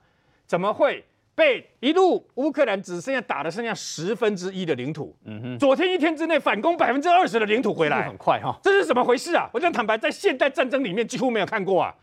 [0.46, 5.14] 怎么会被一路乌克兰只剩下打的剩下十分之一的领土？
[5.24, 9.48] 嗯哼，昨天一天之内反攻百分之二十的领土回来，很快哈，这是怎么回事啊？
[9.52, 11.94] 我这样坦白，在现代战争里面几乎没有看过啊。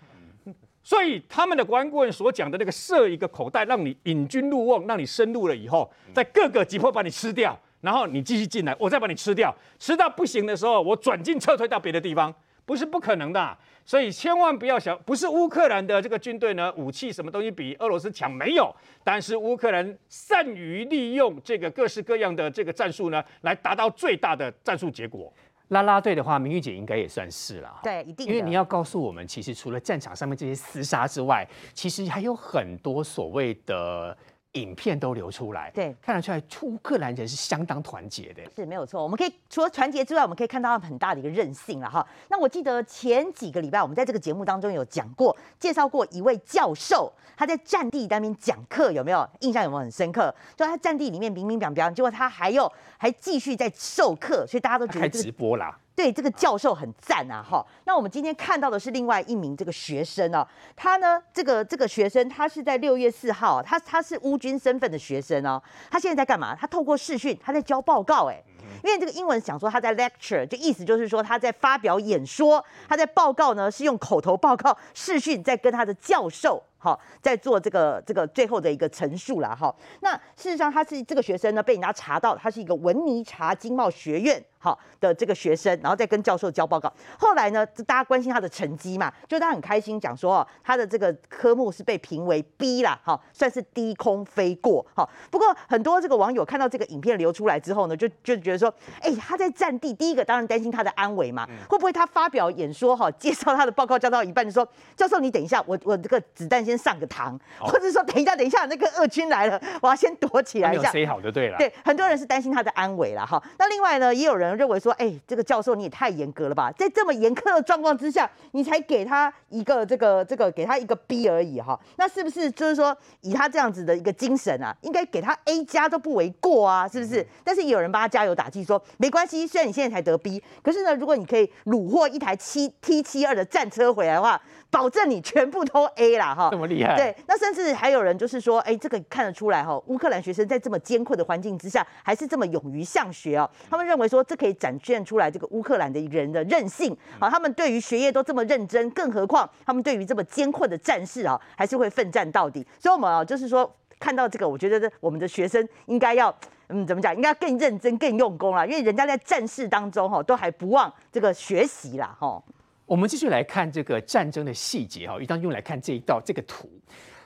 [0.84, 12.34] 所以他们的国安顾问所讲的那个设一个口袋，让你引军入瓮，让你深入了以后，在各个击破把你吃掉，然后你继续进来，我再把你吃掉，吃到不行的时候，我转进撤退到别的地方，
[12.68, 13.58] 不是不可能的啊。
[13.84, 18.70] 所以千万不要想，不是乌克兰的这个军队呢，武器什么东西比俄罗斯强没有，
[19.02, 25.34] 但是乌克兰善于利用这个各式各样的这个战术呢，来达到最大的战术结果。
[25.70, 28.28] 啦啦队的话，明玉姐应该也算是了，对，一定。
[28.28, 34.18] 因为你要告诉我们，其实除了战场上面这些厮杀之外，其实还有很多所谓的。
[34.60, 39.02] 影片都流出来，对，看得出来乌克兰人是相当团结的，是没有错。
[39.02, 42.06] 我们可以除了团结之外，我们可以看到他们很大的一个韧性了哈。
[42.30, 49.64] 那我记得前几个礼拜，我们在这个节目当中有讲过，介绍过一位教授，他在战地那边讲课，有没有印象？
[49.64, 50.34] 有没有很深刻？
[50.56, 55.78] 就他战地里面明明白白，结果他还有还继续在授课，所以大家都觉得、这个、开直播啦。
[55.98, 57.66] 对，这个教授很赞啊，哈。
[57.86, 66.56] 那我们今天看到的是另外一名这个学生哦，他呢，这个这个学生他是在六月四号，他他是乌军身份的学生哦，他现在在干嘛？
[66.56, 68.40] 他透过视讯，他在交报告，哎，
[68.84, 76.64] 因为这个英文讲说他在 lecture，就意思就是说他在发表演说，他在报告呢是用口头报告，视讯在跟他的教授。
[76.80, 79.76] 好，在做这个这个最后的一个陈述了哈。
[80.02, 86.94] 那事实上，他是这个学生呢，被人家查到他是一个文尼察经贸学院好的这个学生，然后再跟教授交报告。
[87.18, 94.86] 后来呢，大家关心他的成绩嘛，就他很开心讲说，他的这个科目是被评为 B 啦，哈，算是低空飞过。
[94.94, 98.67] 哈，不过很多这个网友看到这个影片流出来之后呢，就就觉得说，
[99.02, 106.68] 哎，他在战地，第一个当然担心他的安危嘛，会不会他发表演说哈，介绍他的报告交到一半就说，教授你等一下，我我这个子弹。
[106.68, 110.92] 先上个膛，或者说等一下，等一下，那个俄军来了，我要先躲起来一下。
[110.92, 111.58] 没有好就对了。
[111.58, 113.42] 对，很多人是担心他的安危了哈。
[113.58, 121.80] 那另外呢，也有人认为说，哎，这个教授你也太严格了吧，在这么严苛的状况之下，你才给他一个这个这个给他一个 B 而已哈。
[121.96, 126.86] 那是不是就是说，以他这样子的一个精神啊，应该给他 A 加都不为过啊？
[126.86, 127.26] 是不是？
[127.46, 134.42] 但是也有人帮他加油打气说，没关系，虽然你现在才得 B，可是呢，如果你可以虏获一台七 T 七二的战车回来的话。
[134.70, 136.98] 保证你全部都 A 啦哈，这么厉害？
[136.98, 143.50] 对，那甚至还有人就是说，哎，这个看得出来哈，乌克兰学生在这么艰困的环境之下，还是这么勇于向学哦。
[143.70, 147.30] 他们认为说，这可以展现出来这个乌克兰的人的韧性啊。
[147.30, 152.62] 他们对于学业都这么认真，更何况他们对于这么艰困的战事啊，还是会奋战到底。
[152.78, 156.30] 所以，我们啊，就是说看到这个，我觉得我们的学生应该要
[156.70, 157.16] 嗯，怎么讲？
[157.16, 162.44] 应该更认真、更用功啦，因为人家在战事当中哈，都还不忘这个学习啦哈。
[162.86, 166.70] 我们继续来看这个战争的细节哈，于当用来看这一道这个图。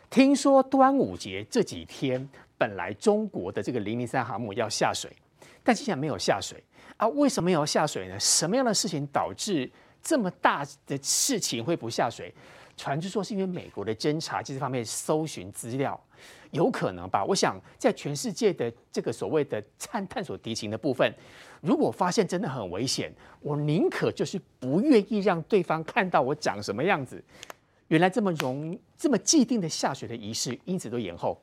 [0.10, 5.12] 听说端午节这几天本来中国的这个零零三航母要下水，
[5.64, 6.64] 但竟然没有下水
[6.98, 7.08] 啊？
[7.08, 8.20] 为什么没有下水呢？
[8.20, 9.70] 什么样的事情导致
[10.04, 12.34] 这么大的事情会不下水？
[12.78, 16.00] 传之说是因为美国的侦察机这方面搜寻资料。
[16.52, 17.24] 有可能吧？
[17.26, 21.14] 我想在全世界的这个所谓的探探索敌情的部分，
[21.62, 23.12] 如果发现真的很危险，
[23.42, 27.24] 我宁可就是不愿意让对方看到我长什么样子。
[27.88, 31.42] 原来这么容这么既定的下水的仪式，因此都延后。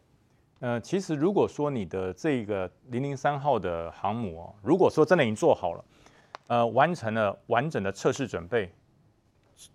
[0.61, 5.85] 呃，其实如果说你的这个零零三号的航母哦，如果说真的已经做好了，
[6.49, 8.71] 呃，完成了完整的测试准备，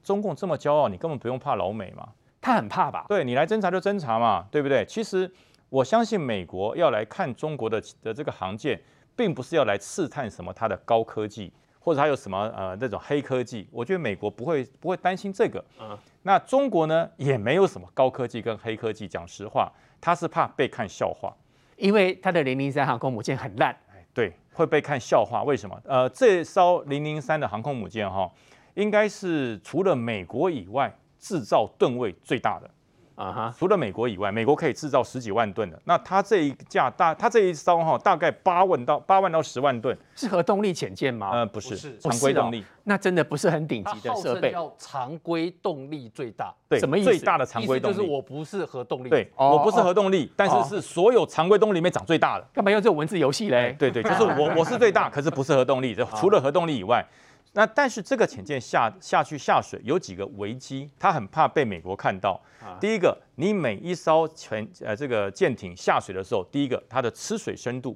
[0.04, 2.10] 中共这么骄傲，你根本不用怕老美嘛。
[2.44, 3.06] 他很怕吧？
[3.08, 4.84] 对，你来侦查就侦查嘛，对不对？
[4.86, 5.32] 其实
[5.70, 8.78] 我相信美国要来看中国的的这个航舰，
[9.16, 13.66] 并不是要来试探什么它的高科技，或者它有什么呃那种黑科技。
[13.72, 15.64] 我觉得美国不会不会担心这个。
[15.80, 15.98] 嗯。
[16.24, 19.08] 那中国呢，也没有什么高科技跟黑科技。
[19.08, 21.34] 讲实话，他是怕被看笑话，
[21.78, 23.74] 因为他的零零三航空母舰很烂。
[24.14, 25.44] 对，会被看笑话。
[25.44, 25.82] 为什么？
[25.86, 28.30] 呃，这艘零零三的航空母舰哈，
[28.74, 30.94] 应该是除了美国以外。
[31.24, 32.70] 制造吨位最大的
[33.16, 35.80] 啊哈，除了美国以外，美国可以制造十几万吨的。
[35.86, 41.30] 那它这一架大，它这一艘哈，大概八万到八万到十万吨，是核动力潜舰吗？
[41.32, 42.66] 呃，不是，是常规动力、哦。
[42.84, 44.52] 那真的不是很顶级的设备。
[44.52, 47.12] 叫常规动力最大，对，什么意思？
[47.12, 52.46] 最大的常规动力就是我不是核动力，对，我不是核动力，但是是所有常规动力里面长最大的。
[52.52, 53.74] 干嘛用这种文字游戏嘞？
[53.80, 57.08] 对对，就是我我是最大，可是不是核动力，就 除了核动力以外。
[57.56, 62.39] 那但是这个潜舰下下去下水有几个危机，他很怕被美国看到。
[62.80, 67.96] 第一个，你每一艘潜呃这个舰艇下水的时候，第一个它的吃水深度、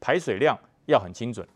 [0.00, 1.46] 排水量要很精准，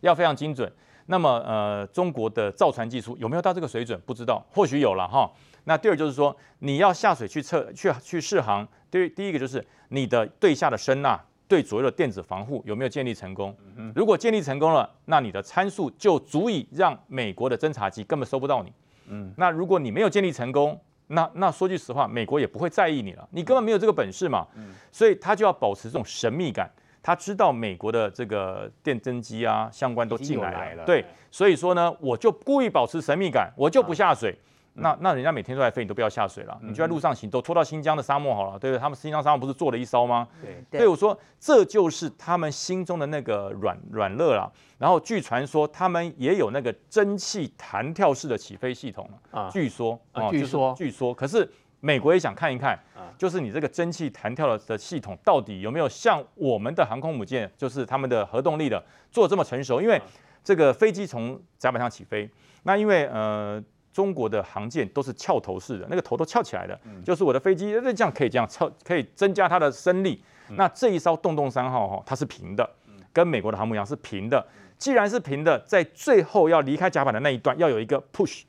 [0.00, 0.70] 要非常精准。
[1.06, 3.98] 那么呃中国的造船技术有没有到这个水准？
[4.04, 5.30] 不知道，或许有了哈。
[5.64, 11.18] 那第二就是说你要下水去测去去试航，对，第一个就是你的对下的声纳。
[11.48, 13.56] 对左右的电子防护有没有建立成功？
[13.94, 18.72] 如果建立成功了，那你的参数就足以让美国的侦察机根本搜不到你。
[19.08, 24.46] 嗯，那如果你没有建立成功，那那说句实话，美国也不会在意你了，你根本没有这个本事嘛。
[24.56, 26.70] 嗯，所以他就要保持这种神秘感。
[27.02, 34.36] 他知道美国的这个电侦机啊相关都进来了，来了对，所以说呢，我就故意保持神秘感，我就不下水。
[34.80, 38.80] 那那人家每天都在飞，你都不要下水了，你就在路上行走，拖到新疆的沙漠好了，对不对？
[38.80, 40.26] 他们新疆沙漠不是做了一艘吗？
[40.70, 44.52] 对，所以我说这就是他们心中的那个软软肋了。
[44.78, 51.48] 然后据传说他们也有那个蒸汽弹跳式的起飞系统啊，据说啊，据说据说，可是。
[51.80, 52.76] 美国也想看一看，
[53.16, 59.80] 就是你这个蒸汽弹跳的的系统到底有没有像我们的航空母舰，就是他们的核动力的做这么成熟？
[59.80, 60.02] 因为
[60.42, 62.28] 这个飞机从甲板上起飞，
[62.64, 70.22] 那因为呃中国的航舰都是翘头式的，那个头都翘起来的，就是我的飞机这样可以这样翘，可以增加它的升力。
[70.50, 72.68] 那这一艘洞洞三号哈，它是平的，
[73.12, 74.46] 跟美国的航母一样是平的。
[74.76, 78.42] 既然是平的，在最后要离开甲板的那一段要有一个 push。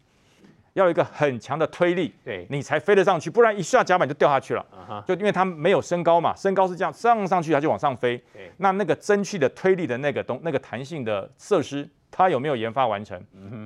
[0.73, 5.03] 要有一个很强的推力，对你才飞得上去，不然一下甲板就掉下去了。
[5.05, 8.23] 就因为它没有升高嘛，升高是这样上上去，它就往上飞。
[8.57, 13.17] 那那个蒸汽的推力的那个东那个弹性的设施，它有没有研发完成？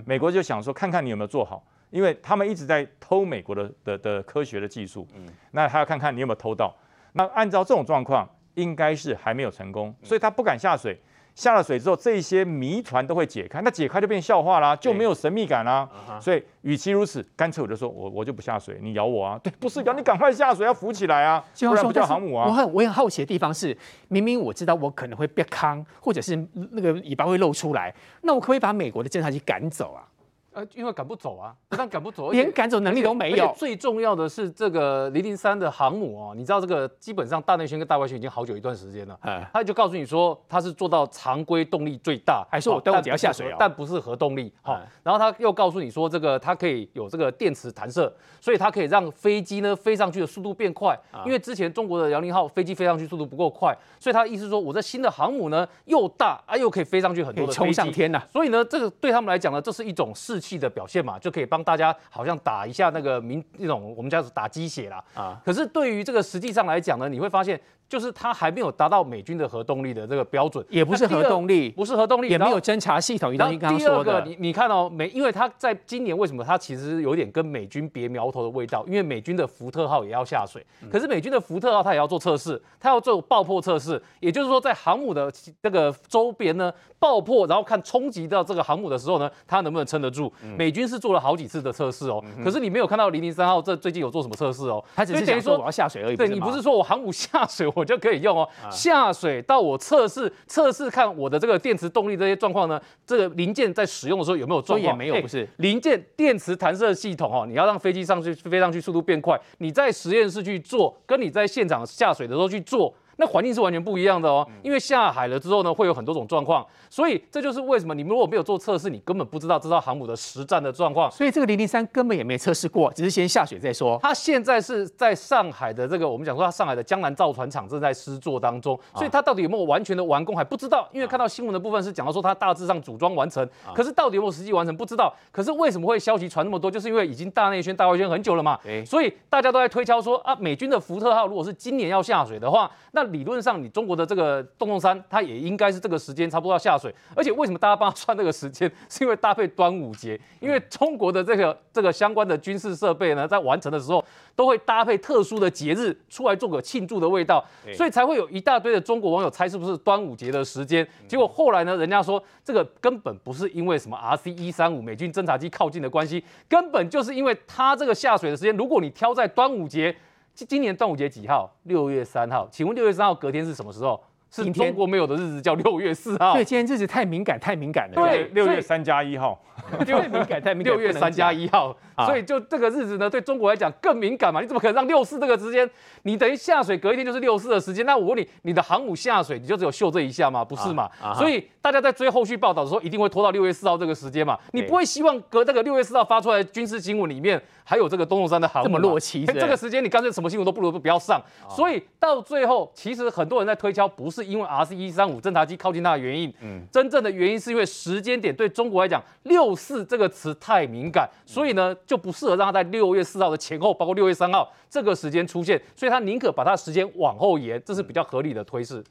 [0.06, 5.08] 美国就想说，看看你有没有做好，因为他们一直在偷美国的的的科学的技术。
[5.50, 6.72] 那他要看看你有没有偷到。
[7.14, 11.02] 那按照这种状况，应该是还没有成功，所以他不敢下水。
[11.36, 15.90] 下了水之后，这些谜团都会解开，那解开就变笑话啦，就没有神秘感啦。
[16.22, 19.40] 所以，与其如此，干脆我就说我我就不下水，你咬我啊？
[19.44, 22.46] 对，不是咬你，赶快下水，要浮起来啊，不然不叫航母啊。
[22.48, 23.76] 我很我很好奇的地方是，
[24.10, 26.36] 明明我知道我可能会被坑，或者是
[26.72, 30.06] 那个尾巴会露出来，那我可不可以把美国的侦察机赶走啊？
[30.54, 33.54] 呃，因为赶不走啊，不但赶不走，连赶走能力都没有。
[33.58, 44.82] 最重要的是这个零零三的航母哦，你知道这个基本上大内宣跟大外宣已经好久一段时间了，哎，他就告诉你说他是做到常规动力最大，还说我端午节要下水哦，但不是核动力哈。
[45.02, 50.98] 然后他又告诉你说这个它可以有这个电磁弹射，所以它可以让飞机呢飞上去的速度变快。
[51.26, 58.22] 因为之前中国的辽宁号飞机飞上去速度不够快，所以他的意思说我这新的航母呢又大啊又可以飞上去很多的冲上天呐。
[58.32, 61.18] 所以呢这个对他们来讲呢这是一种士气的表现嘛。
[61.18, 65.42] 就可以帮大家好像打一下那个民那种我们叫做打鸡血啦啊。
[65.46, 67.60] 可是对于这个实际上来讲呢，你会发现。
[67.88, 73.32] 就是它还没有达到美军的核动力的这个标准，也不是核动力，不是核动力，也没有侦察系统。
[73.34, 78.84] 然后第二个，你你看哦，美，因为它在今年为什么它其实有点跟美军别苗头的味道？
[78.88, 90.32] 因为美军的福特号也要下水，可是美军的福特号它也要做测试，它要做爆破测试，也就是说在航母的这个周边呢爆破，然后看冲击到这个航母的时候呢，它能不能撑得住？
[90.58, 94.84] 美军是做了好几次的测试哦，可是你没有看到零零三号这最近有做什么测试哦？
[94.96, 96.16] 它只是等于说我要下水而已。
[96.16, 98.48] 对，你不是说我航母下水 我就可以用哦？
[98.72, 104.94] 下水到我测试测试看我的这个电池动力这些状况呢，这个零件在使用的时候有没有状况？
[104.94, 112.94] 也没有，不是零件电池弹射系统哦，你要让飞机上去飞上去速度变快，你在实验室去做，跟你在现场下水的时候去做。
[113.18, 121.10] 那环境是完全不一样的哦，因为下海了之后呢，会有很多种状况，所以这就是为什么你们如果没有做测试，你根本不知道这艘航母的实战的状况。
[121.12, 124.00] 所以这个零零三根本也没测试过，只是先下水再说。
[124.02, 135.14] 它现在是在上海的这个，我们讲说它上海的江南造船厂正在施作当中，所以它到底有没有完全的完工还不知道，因为看到新闻的部分是讲到说它大致上组装完成，可是到底有没有实际完成不知道。
[135.32, 136.72] 可是为什么会消息传那么多？
[136.72, 143.84] 就是因为已经大内宣、大外宣很久了嘛，所以大家都在推敲说啊，美军的福特号如果是今年要下水的话，那理论上你中。
[143.84, 148.72] 中国的这个洞洞山，它也应该是这个时间差不多要下水，而且为什么大家帮他算这个时间？
[148.88, 154.02] 是因为搭配端午节，因为中国的这个这个相关的军事设备呢，在完成的时候
[154.38, 160.88] 都会搭配特殊的节日出来做个庆祝的味道，所以才会有一大堆的中国网友猜是不是端午节的时间。
[161.06, 169.94] 结果后来呢，人家说这个根本不是因为什么 RC 一三五美军侦察机靠近的关系，根本就是因为它这个下水的时间，如果你挑在端午节。
[170.34, 171.56] 今年端午节几号？
[171.64, 172.48] 六月三号。
[172.52, 174.04] 请问六月三号隔天是什么时候？
[174.34, 176.34] 是中国没有的日子，叫六月四号。
[176.34, 177.96] 对，今天日子太敏感，太敏感了。
[177.96, 179.40] 对，六月三加一号。
[179.86, 180.74] 太敏感，太敏感。
[180.74, 181.76] 六月三加一号，
[182.08, 184.42] 所以就这个日子呢，对中国来讲更敏感嘛？
[184.42, 185.70] 你怎么可能让六四这个时间？
[186.02, 187.86] 你等于下水隔一天就是六四的时间？
[187.86, 190.44] 那我问你，你的航母下水，你就只有秀这一下吗？
[190.44, 190.90] 不是嘛？
[191.16, 194.36] 所以大家在追后续报道的时候，一定会拖到六月四号这个时间嘛？
[194.54, 199.24] 你不会希望隔这个六月四号发出来的军事新闻里面还有这个东龙山的航母这么落期？
[199.28, 201.22] 这个时间你干脆什么新闻都不如不要上。
[201.48, 218.84] 所以到最后，其实很多人在推敲，不是因为 RC 一三五侦察机靠近它的原因，嗯，真正的原因是因为时间点对中国来讲，六四这个词太敏感，所以呢就不适合让它在六月四号的前后，包括六月三号这个时间出现，所以他宁可把它的时间往后延，这是比较合理的推示。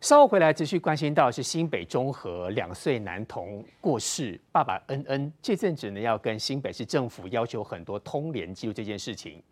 [0.00, 9.42] 稍后回来继续关心到是新北中和两岁男童过世，爸爸恩恩这阵子呢要跟新北市政府要求很多通联记录这件事情。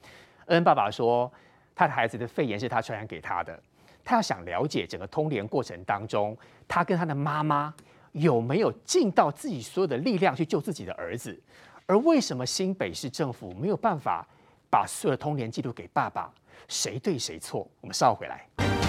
[0.46, 1.32] 恩恩爸爸说，
[1.74, 3.58] 他的孩子的肺炎是他传染给他的。
[4.04, 6.36] 他要想了解整个通联过程当中，
[6.66, 7.72] 他跟他的妈妈
[8.12, 11.40] 有没有尽到自己所有的力量去救自己的儿子，
[11.86, 14.26] 而为什么新北市政府没有办法
[14.70, 16.32] 把所有的通联记录给爸爸？
[16.68, 17.68] 谁对谁错？
[17.80, 18.81] 我们稍后回来。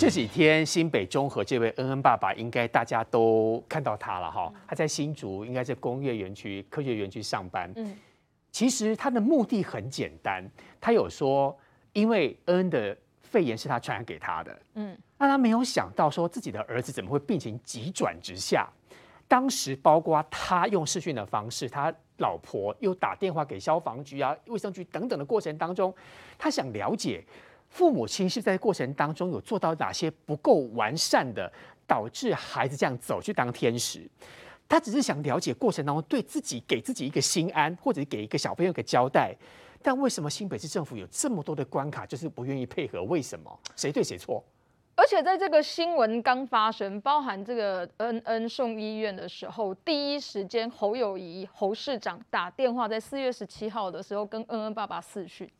[0.00, 4.50] 这几天新北中和这位恩恩爸爸，应该大家都看到他了哈。
[4.66, 7.70] 他在新竹，应该在工业园区、科学园区上班。
[7.76, 7.94] 嗯，
[8.50, 10.42] 其实他的目的很简单，
[10.80, 11.54] 他有说，
[11.92, 14.60] 因为恩恩的肺炎是他传染给他的。
[14.76, 18.66] 嗯，那他没有想到说自己的儿子怎么会病情急转直下。
[19.28, 25.94] 当时包括他用视讯的方式，他老婆又打电话给消防局啊、卫生局等等的过程当中，
[26.38, 27.22] 他想了解。
[27.70, 31.50] 父母亲是在过程当中有做到哪些不够完善的，
[31.86, 34.06] 导致孩子这样走去当天使？
[34.68, 39.34] 他只是想了解过程当中对自己给自己一个心安，或者给一个小朋友一个交代。
[39.82, 43.02] 但为什么新北市政府有这么多的关卡，就是不愿意配合？
[43.04, 43.58] 为什么？
[43.74, 44.44] 谁对谁错？
[44.96, 55.50] 而且在这个新闻刚发生，包含这个恩恩送医院的时候，第一时间侯友谊侯市长打电话，在四月十七号的时候跟恩恩爸爸视讯。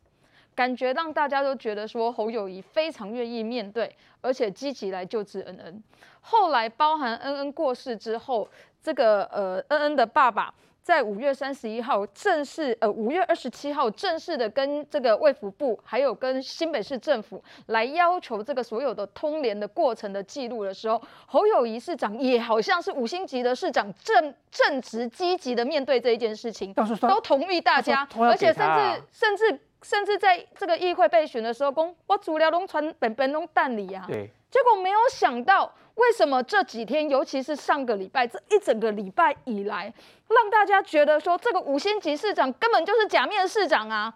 [0.53, 5.83] 感觉让大家都觉得说侯友谊非常愿意面对，而且积极来救治恩恩。
[6.19, 8.47] 后来包含恩恩过世之后，
[8.81, 29.59] 这个呃恩恩的爸爸在五月三十一号正式呃五月二十七号正式的跟这个卫福部还有跟新北市政府来要求这个所有的通联的过程的记录的时候，侯友谊市长也好像是五星级的市长正正直积极的面对这一件事情，都同意大家，而且甚至甚至。
[29.81, 34.05] 甚至在这个议会备询的时候，公我主料都传本本都办理啊。
[34.07, 34.29] 对。
[34.49, 39.93] 结果没有想到，为什么这几天，尤其是上个礼拜，这一整个礼拜以来，
[40.27, 44.13] 让大家觉得说这个五星级市长根本就是假面市长啊！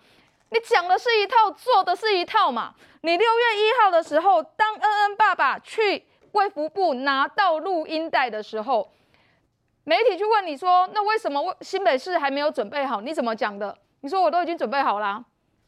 [0.49, 2.75] 你讲的是一套，做的是一套嘛。
[3.01, 8.91] 你六月一号的时候，当恩恩爸爸去卫福部拿到录音带的时候，
[9.85, 12.99] 媒体就问你说，那为什么新北市还没有准备好？
[12.99, 13.77] 你怎么讲的？
[14.01, 15.23] 你说我都已经准备好了。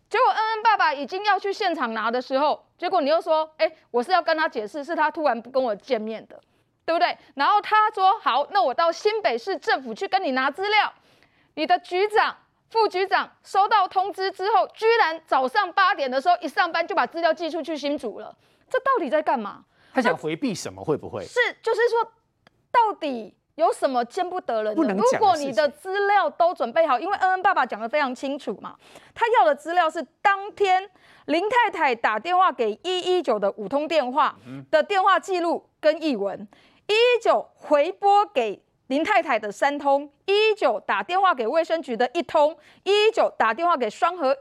[0.09, 6.39] 结果恩恩爸爸已经要去现场拿的时候，结果你又说，哎，我是要跟他解释，是他突然不跟我见面的，
[6.85, 7.17] 对不对？
[7.35, 10.93] 然后他说好，那我到新北市政府去跟你拿资料。
[11.55, 12.37] 你的局长、
[12.69, 18.33] 副局长收到通知之后，居然早上八点的时候一上班就把资料寄出去新竹了，
[18.69, 19.65] 这到底在干嘛？
[19.93, 20.83] 他想回避什么？
[20.83, 21.25] 会不会？
[21.25, 22.11] 是，就是说，
[22.71, 23.35] 到底？
[23.57, 24.93] 有什么见不得人的？
[24.93, 28.75] 如果你的资料都准备好，因为恩恩爸爸讲得非常清楚嘛，
[29.15, 30.87] 他要的资料是当天
[31.25, 34.37] 林太太打电话给一一九的五通电话
[34.69, 36.47] 的电话记录跟译文，
[36.85, 44.37] 一一九回拨给林太太的三通，一一九打电话给卫生局的一通，一一九打电话给双河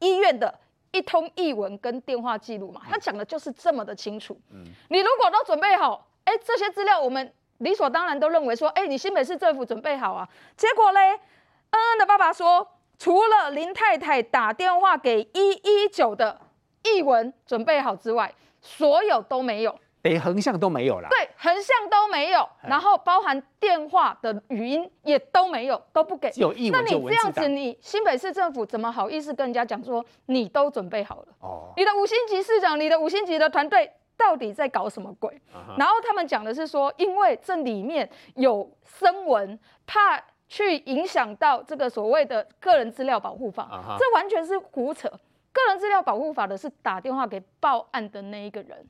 [0.00, 0.54] 医院的
[0.92, 4.38] 一通译文跟电话记录嘛，他讲的就是这么的清楚。
[4.52, 7.32] 嗯你如果都准备好，哎，这些资料我们。
[7.60, 10.26] 理所当然都认为说，哎，你新北市政府准备好啊？
[10.56, 12.66] 结果嘞，恩恩的爸爸说，
[12.98, 16.40] 除了林太太打电话给一一九的
[16.84, 21.08] 译文准备好之外，所有都没有，连横向都没有了。
[21.10, 26.32] 对，横向都没有，然后包含电话的语音也都没有，都不给。
[26.36, 27.04] 有译文就文。
[27.04, 31.26] 那你这样子，你新北市政府怎么好意思跟人家讲说你都准备好了？
[31.40, 33.92] 哦，你的五星级市长，你的五星级的团队。
[34.20, 35.78] 到底在搞什么鬼？Uh huh.
[35.78, 43.98] 然后他们讲的是说，因为这里面有声纹，怕去影响到这个所谓的个人资料保护法，uh huh.
[43.98, 45.08] 这完全是胡扯。
[45.08, 48.86] 个人资料保护法的是打电话给报案的那一个人，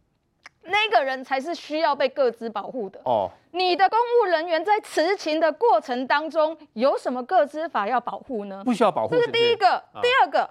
[0.64, 3.00] 那个人才是需要被各自保护的。
[3.04, 3.30] 哦，oh.
[3.52, 8.62] 你的公务人员在执勤的过程当中，有什么各自法要保护呢？
[8.64, 9.14] 不需要保护。
[9.14, 10.50] 这是第一个，第二个。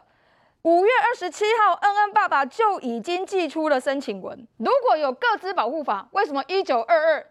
[0.62, 0.70] Uh.
[0.70, 4.48] 五月二十七号，恩恩爸爸就已经寄出了申请文。
[4.58, 7.26] 如果有个资保护法，为什么一九二二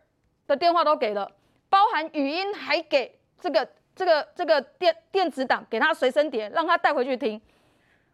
[0.46, 1.30] 的电话都给了，
[1.68, 7.40] 包含语音还给这个这个这个电电子档给他随身碟，让他带回去听？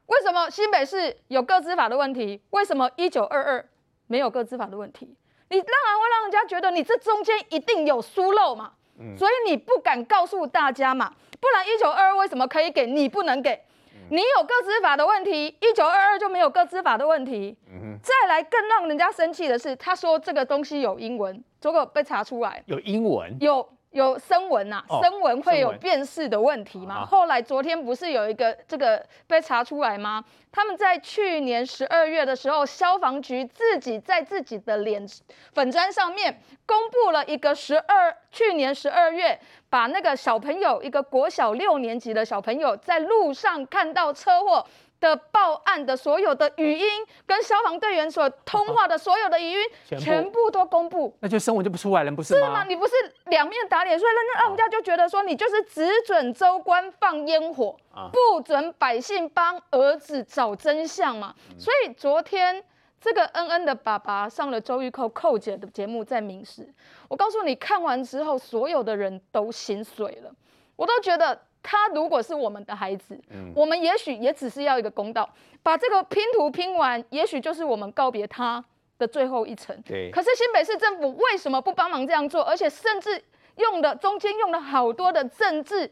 [0.07, 2.43] 为什么新北市有个资法的问题？
[2.51, 3.69] 为什么一九二二
[4.07, 5.17] 没有个资法的问题？
[5.49, 13.65] 你当然会让人家觉得你这中间一定有疏漏嘛，嗯、所以你不敢告诉大家嘛，不然一九二二为什么可以给你不能给？
[14.11, 17.57] 你有个资法的问题，一九二二就没有个资法的问题。
[17.69, 17.99] 嗯、哼。
[18.03, 22.63] 再来更让人家生气的是，他说这个东西有英文，结果被查出来。
[22.67, 27.07] 有英文，有有声纹呐，声纹会有辨识的问题吗？
[27.07, 30.23] 后来昨天不是有一个这个被查出来吗？
[30.51, 35.07] 他们在去年十二月的时候，消防局自己在自己的脸
[35.53, 39.39] 粉砖上面公布了一个十二去年十二月
[39.71, 44.67] 把那个小朋友一个国小六年级的小朋友在路上看到车祸。
[45.05, 46.87] 的报案的所有的语音
[47.27, 49.59] 跟消防队员所通话的所有的语音，
[50.01, 52.47] 全部都公布，那就声纹就不出来了，不是吗？
[52.47, 52.65] 是吗？
[52.65, 52.95] 你不是
[53.27, 57.77] 两面打脸，所以那让人家就觉得说你就是只准州官放烟火，
[58.11, 61.35] 不准百姓帮儿子找真相嘛。
[61.59, 62.65] 所以昨天
[62.99, 66.67] 这个恩恩的爸爸上了周玉蔻寇姐的节目，在明视，
[67.09, 70.33] 我告诉你，看完之后，所有的人都心碎了，
[70.77, 71.39] 我都觉得。
[71.65, 75.29] 他如果是我们的孩子，嗯、我们也许也只是要一个公道，
[75.63, 78.63] 把这个拼图拼完，也许就是我们告别他
[78.99, 79.75] 的最后一程。
[79.83, 80.11] 对。
[80.11, 82.43] 可是新北市政府为什么不帮忙这样做？
[82.43, 83.25] 而且甚至
[83.57, 85.91] 用的中间用了好多的政治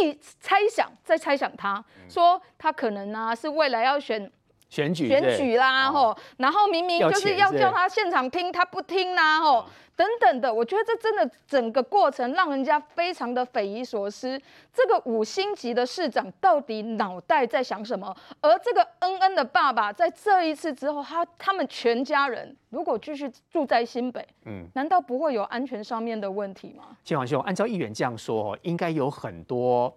[0.00, 4.28] 一猜想，再猜想他，嗯、说他可能呢、啊、是未来要选
[4.68, 9.58] 选举选举啦，吼、哦，然后明明就是要叫他现场听，他不听啦，吼。
[9.58, 14.38] 哦等等的，我觉得这真的整个过程让人家非常的匪夷所思。
[14.70, 18.14] 这个五星级的市长到底脑袋在想什么？
[18.42, 26.94] 而这个恩恩的爸爸在这一次之后，他他们全家人如果继续住在新北，嗯，难道不会有安全上面的问题吗？
[27.02, 29.90] 建华兄，按照议员这样说，应该有很多。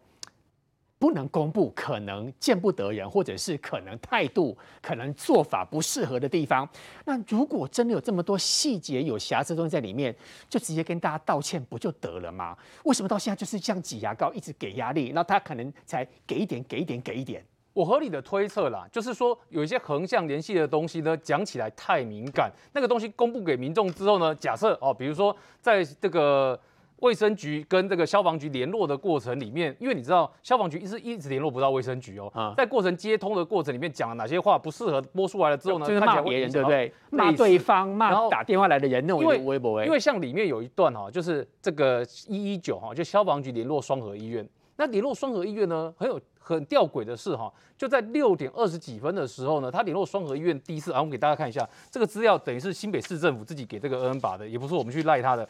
[1.00, 6.68] 不能公布，可能见不得人，或者是可能态度、可能做法不适合的地方。
[7.06, 10.14] 那如果真的有这么多细节有瑕疵东西在里面，
[10.50, 12.56] 就直接跟大家道歉不就得了吗？
[12.84, 17.42] 为什么到现在就是这样挤牙膏，一直给压力，那他可能才给一点、给一点、给一点？
[17.72, 22.52] 我合理的推测啦，就是说有一些横向联系的东西呢，讲起来太敏感。
[22.74, 26.60] 那个东西公布给民众之后呢，假设哦，比如说在这个。
[27.02, 36.94] 卫生局跟这个消防局联络的过程里面，因为你知道消防局一直一直联络不到卫生局哦，啊、在过程接通的过程里面讲了哪些话不适合播出来了之后呢，就是骂别人对不对？
[37.10, 39.84] 骂对方，骂打电话来的人那种微博。
[39.84, 44.48] 因为像里面有一段哈，就是这个一一九哈，就消防局联络双河医院。
[44.76, 55.48] 那联络双河医院呢，很有很吊诡的是哈，就在六点二十几分的时候呢，他联络双河医院第一次啊，我们给大家看一下这个资料，等于是新北市政府自己给这个恩恩爸的，也不是我们去赖他的。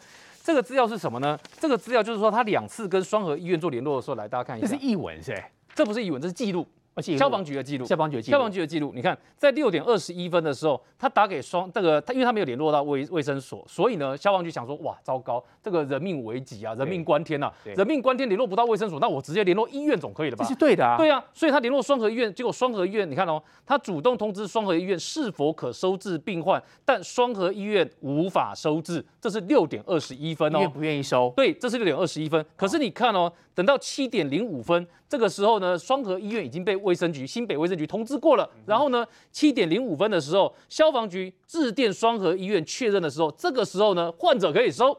[0.50, 1.40] 这个资料是什么呢？
[1.60, 5.40] 这个资料就是说，他两次跟双和医院做联络的时候，来大家看一下，这是译文是？
[5.76, 6.66] 这不是译文，这是记录。
[7.02, 8.92] 消防局的记录，消防局的记录，消防局的记录。
[8.94, 20.44] 你看，在六点二十一分的时候，他打给双这个，他因为他没有联络到卫卫生所，所以呢，消防局想说，哇，糟糕，这个人命危急啊，人命关天呐、啊，人命关天，联络不到卫生所，那我直接联络医院总可以了吧？
[20.44, 20.98] 这是对的啊。
[20.98, 30.58] 对啊，所以他联络双河医院，结果双河医院，你看哦，他主动通知双河医院是否可收治病患，但双河医院无法收治，这是六点二十一分哦。
[30.58, 31.32] 医院不愿意收。
[31.36, 32.46] 对，这是六点二十一分。
[32.58, 34.88] 可是你看哦，等到七点零五分。
[35.10, 38.50] 这个时候呢，双河医院已经被卫生局新北卫生局通知过了。
[38.66, 44.98] 然后呢，七点零五分的时候，消防局致电双河医院确认的时候，这个时候呢，患者可以收。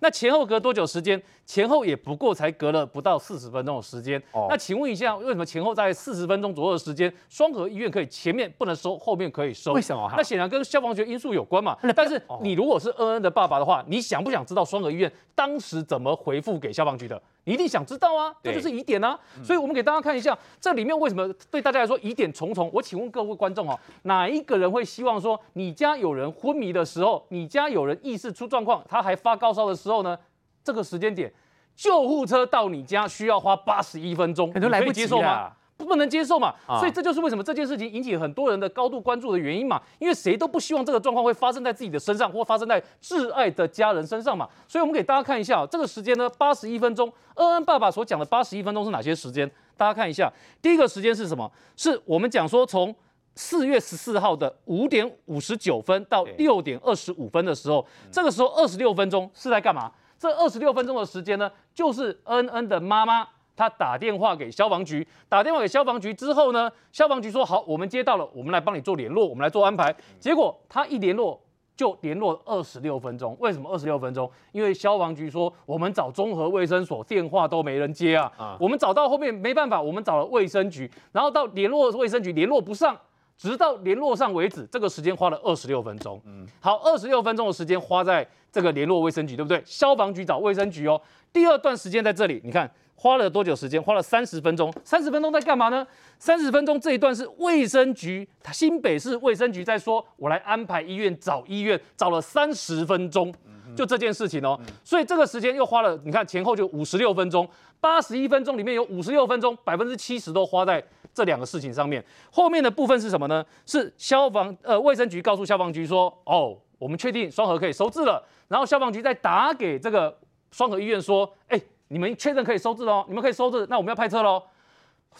[0.00, 1.20] 那前后隔多久时间？
[1.44, 4.22] 前后也不过才隔了不到四十分钟的时间。
[4.30, 9.72] 哦，那请问一下，为什么前后在四十分钟左右的时间，双河医院可以前面不能收，后面可以收？
[9.72, 10.08] 为什么？
[10.16, 11.76] 那显然跟消防局因素有关嘛。
[11.96, 17.20] 但是你如果是恩恩的爸爸的话，你想不想知道双河医院当时怎么回复给消防局的？
[17.48, 19.18] 你一定想知道啊，这就是疑点啊。
[19.42, 22.70] 所以我们给大家看一下，这里面为什么对大家来说疑点重重？
[22.72, 30.18] 我请问各位观众哦，哪一个人会希望说你家有人昏迷的时候，你家有人意识出状况，他还发高烧的时候呢？
[30.62, 31.32] 这个时间点，
[31.74, 35.52] 救护车到你家需要花八十一分钟，你能来不及吗？
[35.86, 36.54] 不能接受嘛。
[36.78, 39.80] 所以这就是为什么这件事情引起很多人的高度关注的原因嘛。
[39.98, 44.48] 因为谁都不希望这个状况会发生在自己的身上，或发生在挚爱的家人身上嘛。
[44.66, 47.12] 所以我们给大家看一下这个时间呢，八十一分钟。
[47.34, 49.48] 恩恩爸爸所讲的八十一分钟是哪些时间？
[49.76, 51.50] 大家看一下，第一个时间是什么？
[51.76, 52.92] 是我们讲说从
[53.36, 59.92] 四月十四号的五点五十九分到六点二十五分的时候，这个时候二十六分钟是在干嘛？
[60.18, 63.24] 这二十六分钟的时间呢，就是恩恩的妈妈，
[63.58, 69.92] 她打电话给消防局，打电话给消防局之后呢，消防局说好，我们接到了，我们来帮你做联络，我们来做安排。
[70.20, 71.40] 结果他一联络
[71.76, 74.30] 就联络二十六分钟，为什么二十六分钟？
[74.52, 82.96] 因为消防局说我们找综合卫生所电话都没人接啊，啊我们找到后面没办法，我们找了卫生局，然后到联络卫生局联络不上。
[83.36, 86.20] 直到联络上为止，这个时间花了二十六分钟。
[86.26, 89.62] 嗯，好，二十六分钟的时间花在这个联络卫生局，对不对？
[89.64, 91.00] 消防局找卫生局哦。
[91.32, 92.68] 第二段时间在这里，你看
[93.00, 93.80] 花了多久时间？
[93.80, 94.74] 花了三十分钟。
[94.82, 95.86] 三十分钟在干嘛呢？
[96.18, 103.32] 三十分钟这一段是卫生局，新北市卫生局在说，我来安排医院找医院，找了三十分钟。
[103.76, 104.58] 就这件事情哦。
[104.82, 107.48] 所以这个时间又花了，你看前后就五十六分钟，
[107.80, 110.82] 八十一分钟里面有五十六分钟，百分之七十都花在
[111.14, 112.04] 这两个事情上面。
[112.32, 113.44] 后面的部分是什么呢？
[113.64, 118.20] 是消防呃卫生局告诉消防局说，哦，我们确定双和可以收治了。
[118.48, 120.18] 然后消防局再打给这个
[120.50, 124.42] 双和医院说，哎，你们确认可以收治喽，你们可以收治，那我们要派车喽。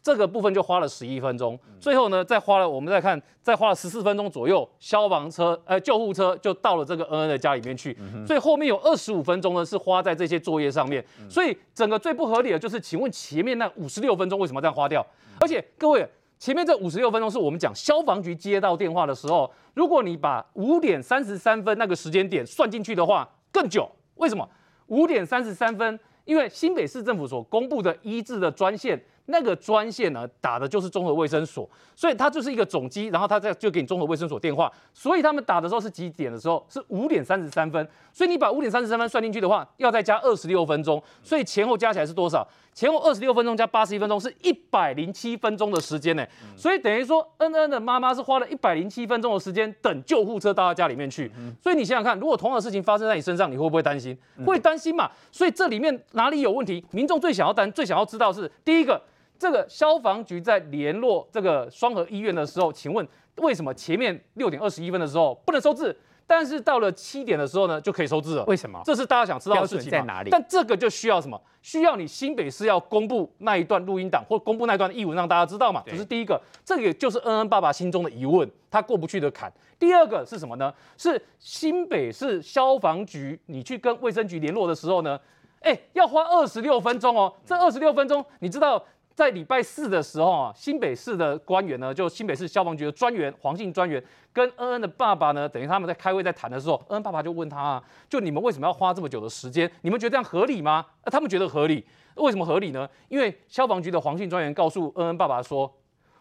[0.00, 15.04] 这个部分就花了十一分钟，最后呢，再花了我们再看，再花了十四分钟左右，消防车呃救护车就到了这个恩恩的家里面去，所以后面有二十五分钟呢是花在这些作业上面，所以整个最不合理的就是，请问前面那五十六分钟为什么这样花掉？
[15.40, 16.08] 而且各位，
[16.38, 23.90] 前面这五十六分钟是我们讲消防局接到电话的时候，如果你把五点三十三分那个时间点算进去的话，更久。
[24.14, 24.48] 为什么？
[24.86, 25.98] 五点三十三分，
[26.29, 29.03] 因为新北市政府所公布的医治的专线。
[29.31, 36.64] 那个专线呢，打的就是综合卫生所，所以它就是一个总机，然后它再就给你综合卫生所电话，所以他们打的时候是几点的时候？
[36.70, 42.47] 是五点三十三分，所以你把五点三十三分算进去的话，要再加二十六分钟，所以前后加起来是多少？
[42.72, 46.24] 前后二十六分钟加八十一分钟是一百零七分钟的时间呢，
[46.57, 54.16] 所以等于说恩恩的妈妈是花了一百零七分钟的时间等救护车到她家里面去，所以你想想看，如果同样的事情发生在你身上，你会不会担心？
[54.47, 55.11] 会担心嘛？
[55.31, 56.83] 所以这里面哪里有问题？
[56.93, 59.03] 民众最想要担、最想要知道是第一个。
[59.39, 68.45] 这个消防局在联络这个双河医院的时候，请问为什么前面六点二十一分的时候不能收治，但是到了七点的时候呢就可以收治了？
[68.47, 68.82] 为什么？
[68.84, 70.30] 这是大家想知道的事情在哪里？
[70.30, 71.41] 但这个就需要什么？
[71.62, 75.82] 需要你新北市要公布那一段录音档或公布那一段的译文，让大家知道嘛？
[75.86, 79.53] 这是第一个，这个就是恩恩爸爸心中的疑问，他过不去的坎。
[79.78, 80.74] 第二个是什么呢？
[80.97, 85.18] 是新北市消防局，你去跟卫生局联络的时候呢，
[85.61, 87.32] 哎，要花二十六分钟哦。
[87.45, 88.84] 这二十六分钟，你知道？
[89.18, 94.00] 在礼拜四的时候啊，新北市的官员呢，就新北市消防局的专员黄姓专员
[94.32, 99.68] 跟恩恩的爸爸呢，等于他们在开会在谈的时候，恩恩爸爸就问他啊，就你们为什么要花这么久的时间？
[99.80, 100.86] 你们觉得这样合理吗？
[101.06, 102.88] 他们觉得合理，为什么合理呢？
[103.08, 105.68] 因为消防局的黄姓专员告诉恩恩爸爸说。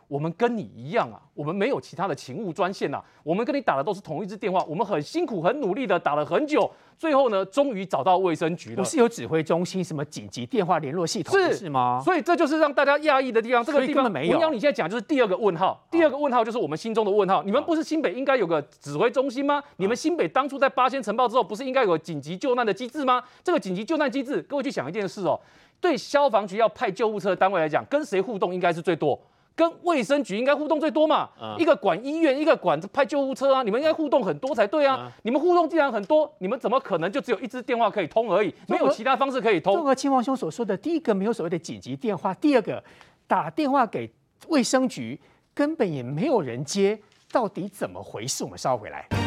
[0.08, 8.78] 我们跟你一样啊，我们没有其他的勤务专线呐，我们跟你打的都是同一支电话，我们很辛苦、很努力的打了很久，最后呢，终于找到卫生局了。
[8.78, 12.02] 不是有指挥中心、什么紧急电话联络系统是，是吗？
[12.04, 13.62] 所以这就是让大家讶异的地方。
[13.64, 14.34] 这个地方没有。
[14.34, 17.44] 文尧，你现在讲就是第二个问号，第二个问号就是我们心中的问号。
[17.44, 19.62] 你们不是新北应该有个指挥中心吗？
[19.76, 23.22] 你们新北当初在八仙尘爆之后，不是应该有个紧急救难的机制吗？
[23.44, 25.38] 这个紧急救难机制，各位去想一件事哦，
[25.82, 29.20] 对消防局要派救护车的单位来讲，跟谁互动应该是最多？
[29.58, 31.28] 跟卫生局应该互动最多嘛，
[31.58, 35.12] 一个管医院，一个管派救护车啊，你们应该互动很多才对啊。
[35.24, 39.74] 你们互动既然很多，你们怎么可能就只有一支电话可以通而已，没有其他方式可以通？
[39.74, 42.84] 综合亲王兄所说的，第一个没有所谓的紧急电话，第二个
[43.26, 44.08] 打电话给
[44.48, 45.20] 卫生局
[45.56, 47.00] 根本也没有人接，
[47.32, 48.44] 到底怎么回事？
[48.44, 49.27] 我们稍后回来。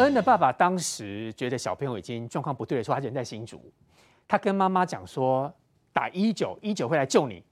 [0.00, 3.60] 恩的爸爸当时觉得小朋友已经状况不对的时候，他人在新竹，
[4.26, 5.52] 他跟妈妈讲说
[5.92, 7.42] 打一九一九会来救你，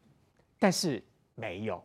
[0.58, 1.02] 但是
[1.34, 1.82] 没有。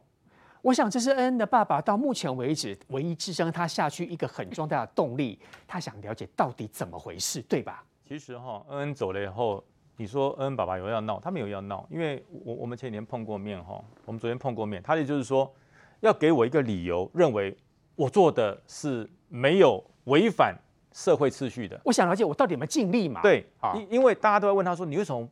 [0.61, 5.38] 我想这是恩恩的爸爸到目前为止唯一支撑他下去一个很重大的动力。
[5.68, 7.84] 他想了解到底怎么回事，对吧？
[8.07, 9.61] 其实哈，恩恩走了以后，
[9.97, 15.53] 你说恩恩爸爸有要闹，他没有要闹，因为我我们前几天碰过面哈，我们昨天碰过面，他也就是说
[15.99, 17.57] 要给我一个理由，认为
[17.95, 19.84] 我做的是没有。
[20.05, 20.55] 违反
[20.91, 23.21] 社会秩序的，我想了解我到底有没有尽力嘛？
[23.21, 23.45] 对，
[23.75, 25.27] 因因为大家都在问他说，你为什么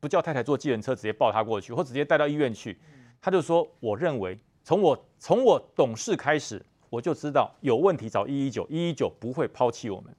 [0.00, 2.78] 不叫太太坐计程车直接抱他过去，或直接带到医院去？
[3.20, 10.14] 他就说，我认为从我从我懂事开始，我就知道有问题找一一九，一一九不会抛弃我们。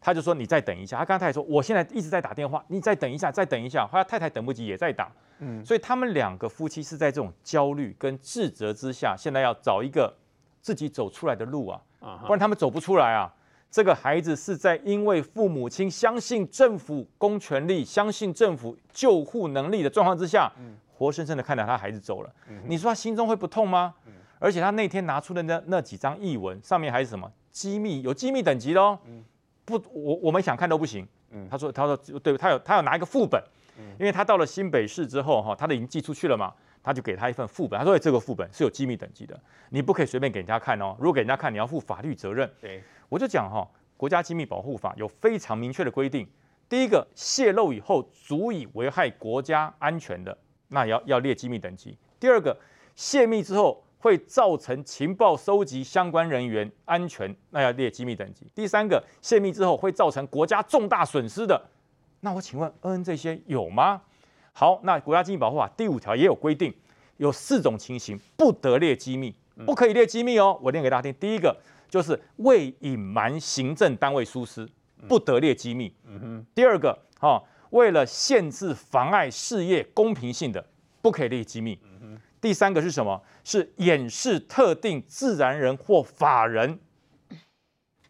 [0.00, 0.98] 他就说，你再等一下。
[0.98, 3.86] 他刚才说，我现在一直在打电话，你再等一下，再等一下。
[3.86, 10.12] 后来太太等不及也在打，嗯，所以他们两个夫妻是在这种焦虑跟自责之下，现在要找一个
[10.60, 11.80] 自己走出来的路啊，
[12.26, 13.32] 不然他们走不出来啊。
[13.72, 20.52] 这个孩子是在因为父母亲相信政府公权力、相信政府救护能力的状况之下，
[20.92, 22.30] 活生生的看到他孩子走了。
[22.66, 23.94] 你说他心中会不痛吗？
[24.38, 28.02] 而且他那天拿出的那那几张译文，上面还是什么机密？
[28.02, 28.98] 有机密等级的哦。
[29.64, 31.08] 不，我我们想看都不行。
[31.48, 33.42] 他说他说对，他有他有拿一个副本，
[33.98, 36.52] 因为他到了新北市之后哈，他都已经寄出去了嘛，
[36.82, 37.78] 他就给他一份副本。
[37.78, 40.94] 他说这个副本是有机密等级的，你不可以随便给人家看哦。
[40.98, 42.50] 如果给人家看，你要负法律责任。
[42.60, 42.82] 对。
[43.12, 46.26] 我就讲哈，国家机密保护法有非常明确的规定。
[46.66, 50.34] 第一个，泄露以后足以危害国家安全的，
[50.68, 51.94] 那要要列机密等级。
[52.18, 52.56] 第二个，
[52.96, 58.46] 泄密之后会造成情报收集相关人员安全，那要列机密等级。
[58.54, 61.62] 第三个，泄密之后会造成国家重大损失的，
[62.20, 64.00] 那我请问，恩恩这些有吗？
[64.54, 66.72] 好，那国家机密保护法第五条也有规定，
[67.18, 69.34] 有四种情形不得列机密，
[69.66, 70.58] 不可以列机密哦。
[70.62, 71.12] 我念给大家听。
[71.20, 71.54] 第一个
[71.92, 74.66] 就是为隐瞒行政单位疏失，
[75.06, 75.94] 不得列机密。
[76.54, 80.64] 第二个，哈，为了限制妨碍事业公平性的，
[81.02, 81.78] 不可以列机密。
[82.40, 83.22] 第三个是什么？
[83.44, 86.80] 是掩饰特定自然人或法人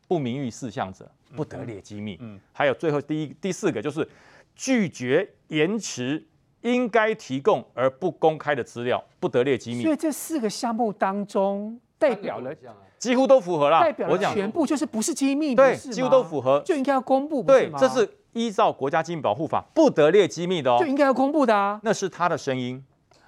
[0.07, 2.20] 不名誉事项者，不得列机密。
[2.53, 4.09] 还有最后第一、第四个就是
[4.55, 6.24] 拒绝延迟。
[6.61, 9.83] 应该提供而不公开的资料，不得列机密。
[9.83, 12.55] 所以这四个项目当中，代表了
[13.03, 13.81] 几乎都符合了。
[13.81, 17.43] 代表了全部就是不是机密，对，几乎都符合，就应该要公布。
[17.43, 21.81] 对，这是依照国家机密保护法不得列机密的哦，就应该要公布的啊。
[21.83, 22.85] 那是他的声音，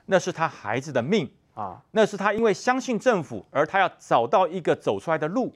[0.07, 5.53] 那是他孩子的命啊，那是他因为相信政府而他要找到一个走出来的路，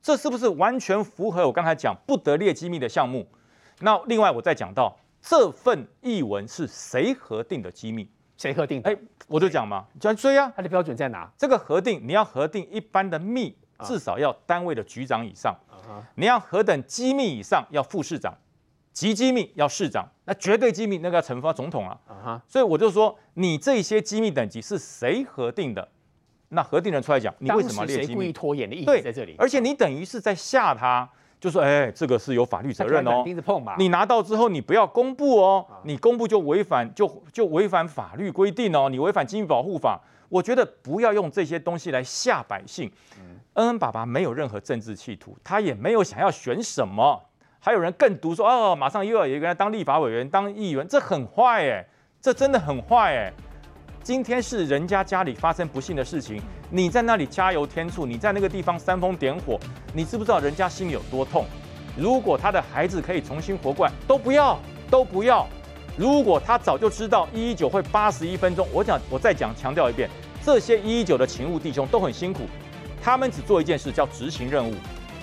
[0.00, 3.26] 这是不是完全符合我刚才讲不得列机密的项目？
[3.80, 4.96] 那另外我再讲到。
[5.22, 8.08] 这份译文是谁核定的机密？
[8.40, 8.80] 谁核定？
[8.84, 10.50] 哎，我就讲嘛，就要追啊。
[10.56, 11.30] 它的标准在哪？
[11.36, 15.52] 这个核定，你要核定一般的密，至少要单位的局长以上；
[16.14, 18.32] 你要核等机密以上，要副市长；
[18.94, 22.42] 极机密要市长；那绝对机密那个要惩罚总统啊。
[22.48, 25.86] 所以我就说，你这些机密等级是谁核定的？
[26.48, 28.06] 那核定人出来讲，你为什么要列机密？
[28.06, 29.36] 谁故意拖延的意思在这里。
[29.38, 31.06] 而且你等于是在吓他。
[31.40, 33.24] 就说，哎，这个是有法律责任哦。
[33.78, 35.66] 你拿到之后，你不要公布哦。
[35.84, 38.90] 你公布就违反，就就违反法律规定哦。
[38.90, 39.98] 你违反经济保护法。
[40.28, 42.92] 我觉得不要用这些东西来吓百姓。
[43.54, 47.20] 恩恩爸爸没有任何政治企图，他也没有想要选什么。
[47.58, 51.84] 还有人更毒说，哦，马上又要有一个人当立法委员、当议员，这很坏哎，
[52.20, 53.32] 这真的很坏哎。
[54.10, 59.56] 今天是人家家里发生不幸的事情，你在那里加油添醋，你在那个地方煽风点火，
[59.94, 61.44] 你知不知道人家心里有多痛？
[61.96, 64.58] 如果他的孩子可以重新活过来，都不要，
[64.90, 65.46] 都不要。
[65.96, 70.10] 如果他早就知道一一九会八十一分钟，我讲，我再讲，强调一遍，
[70.44, 72.48] 这些一一九的勤务弟兄都很辛苦，
[73.00, 74.74] 他们只做一件事，叫执行任务。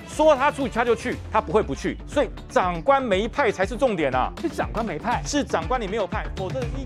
[0.08, 1.98] 说他出去他就去，他不会不去。
[2.08, 4.32] 所以长官没派才是重点啊！
[4.42, 6.86] 是长官没派，是长官你没有派，否则一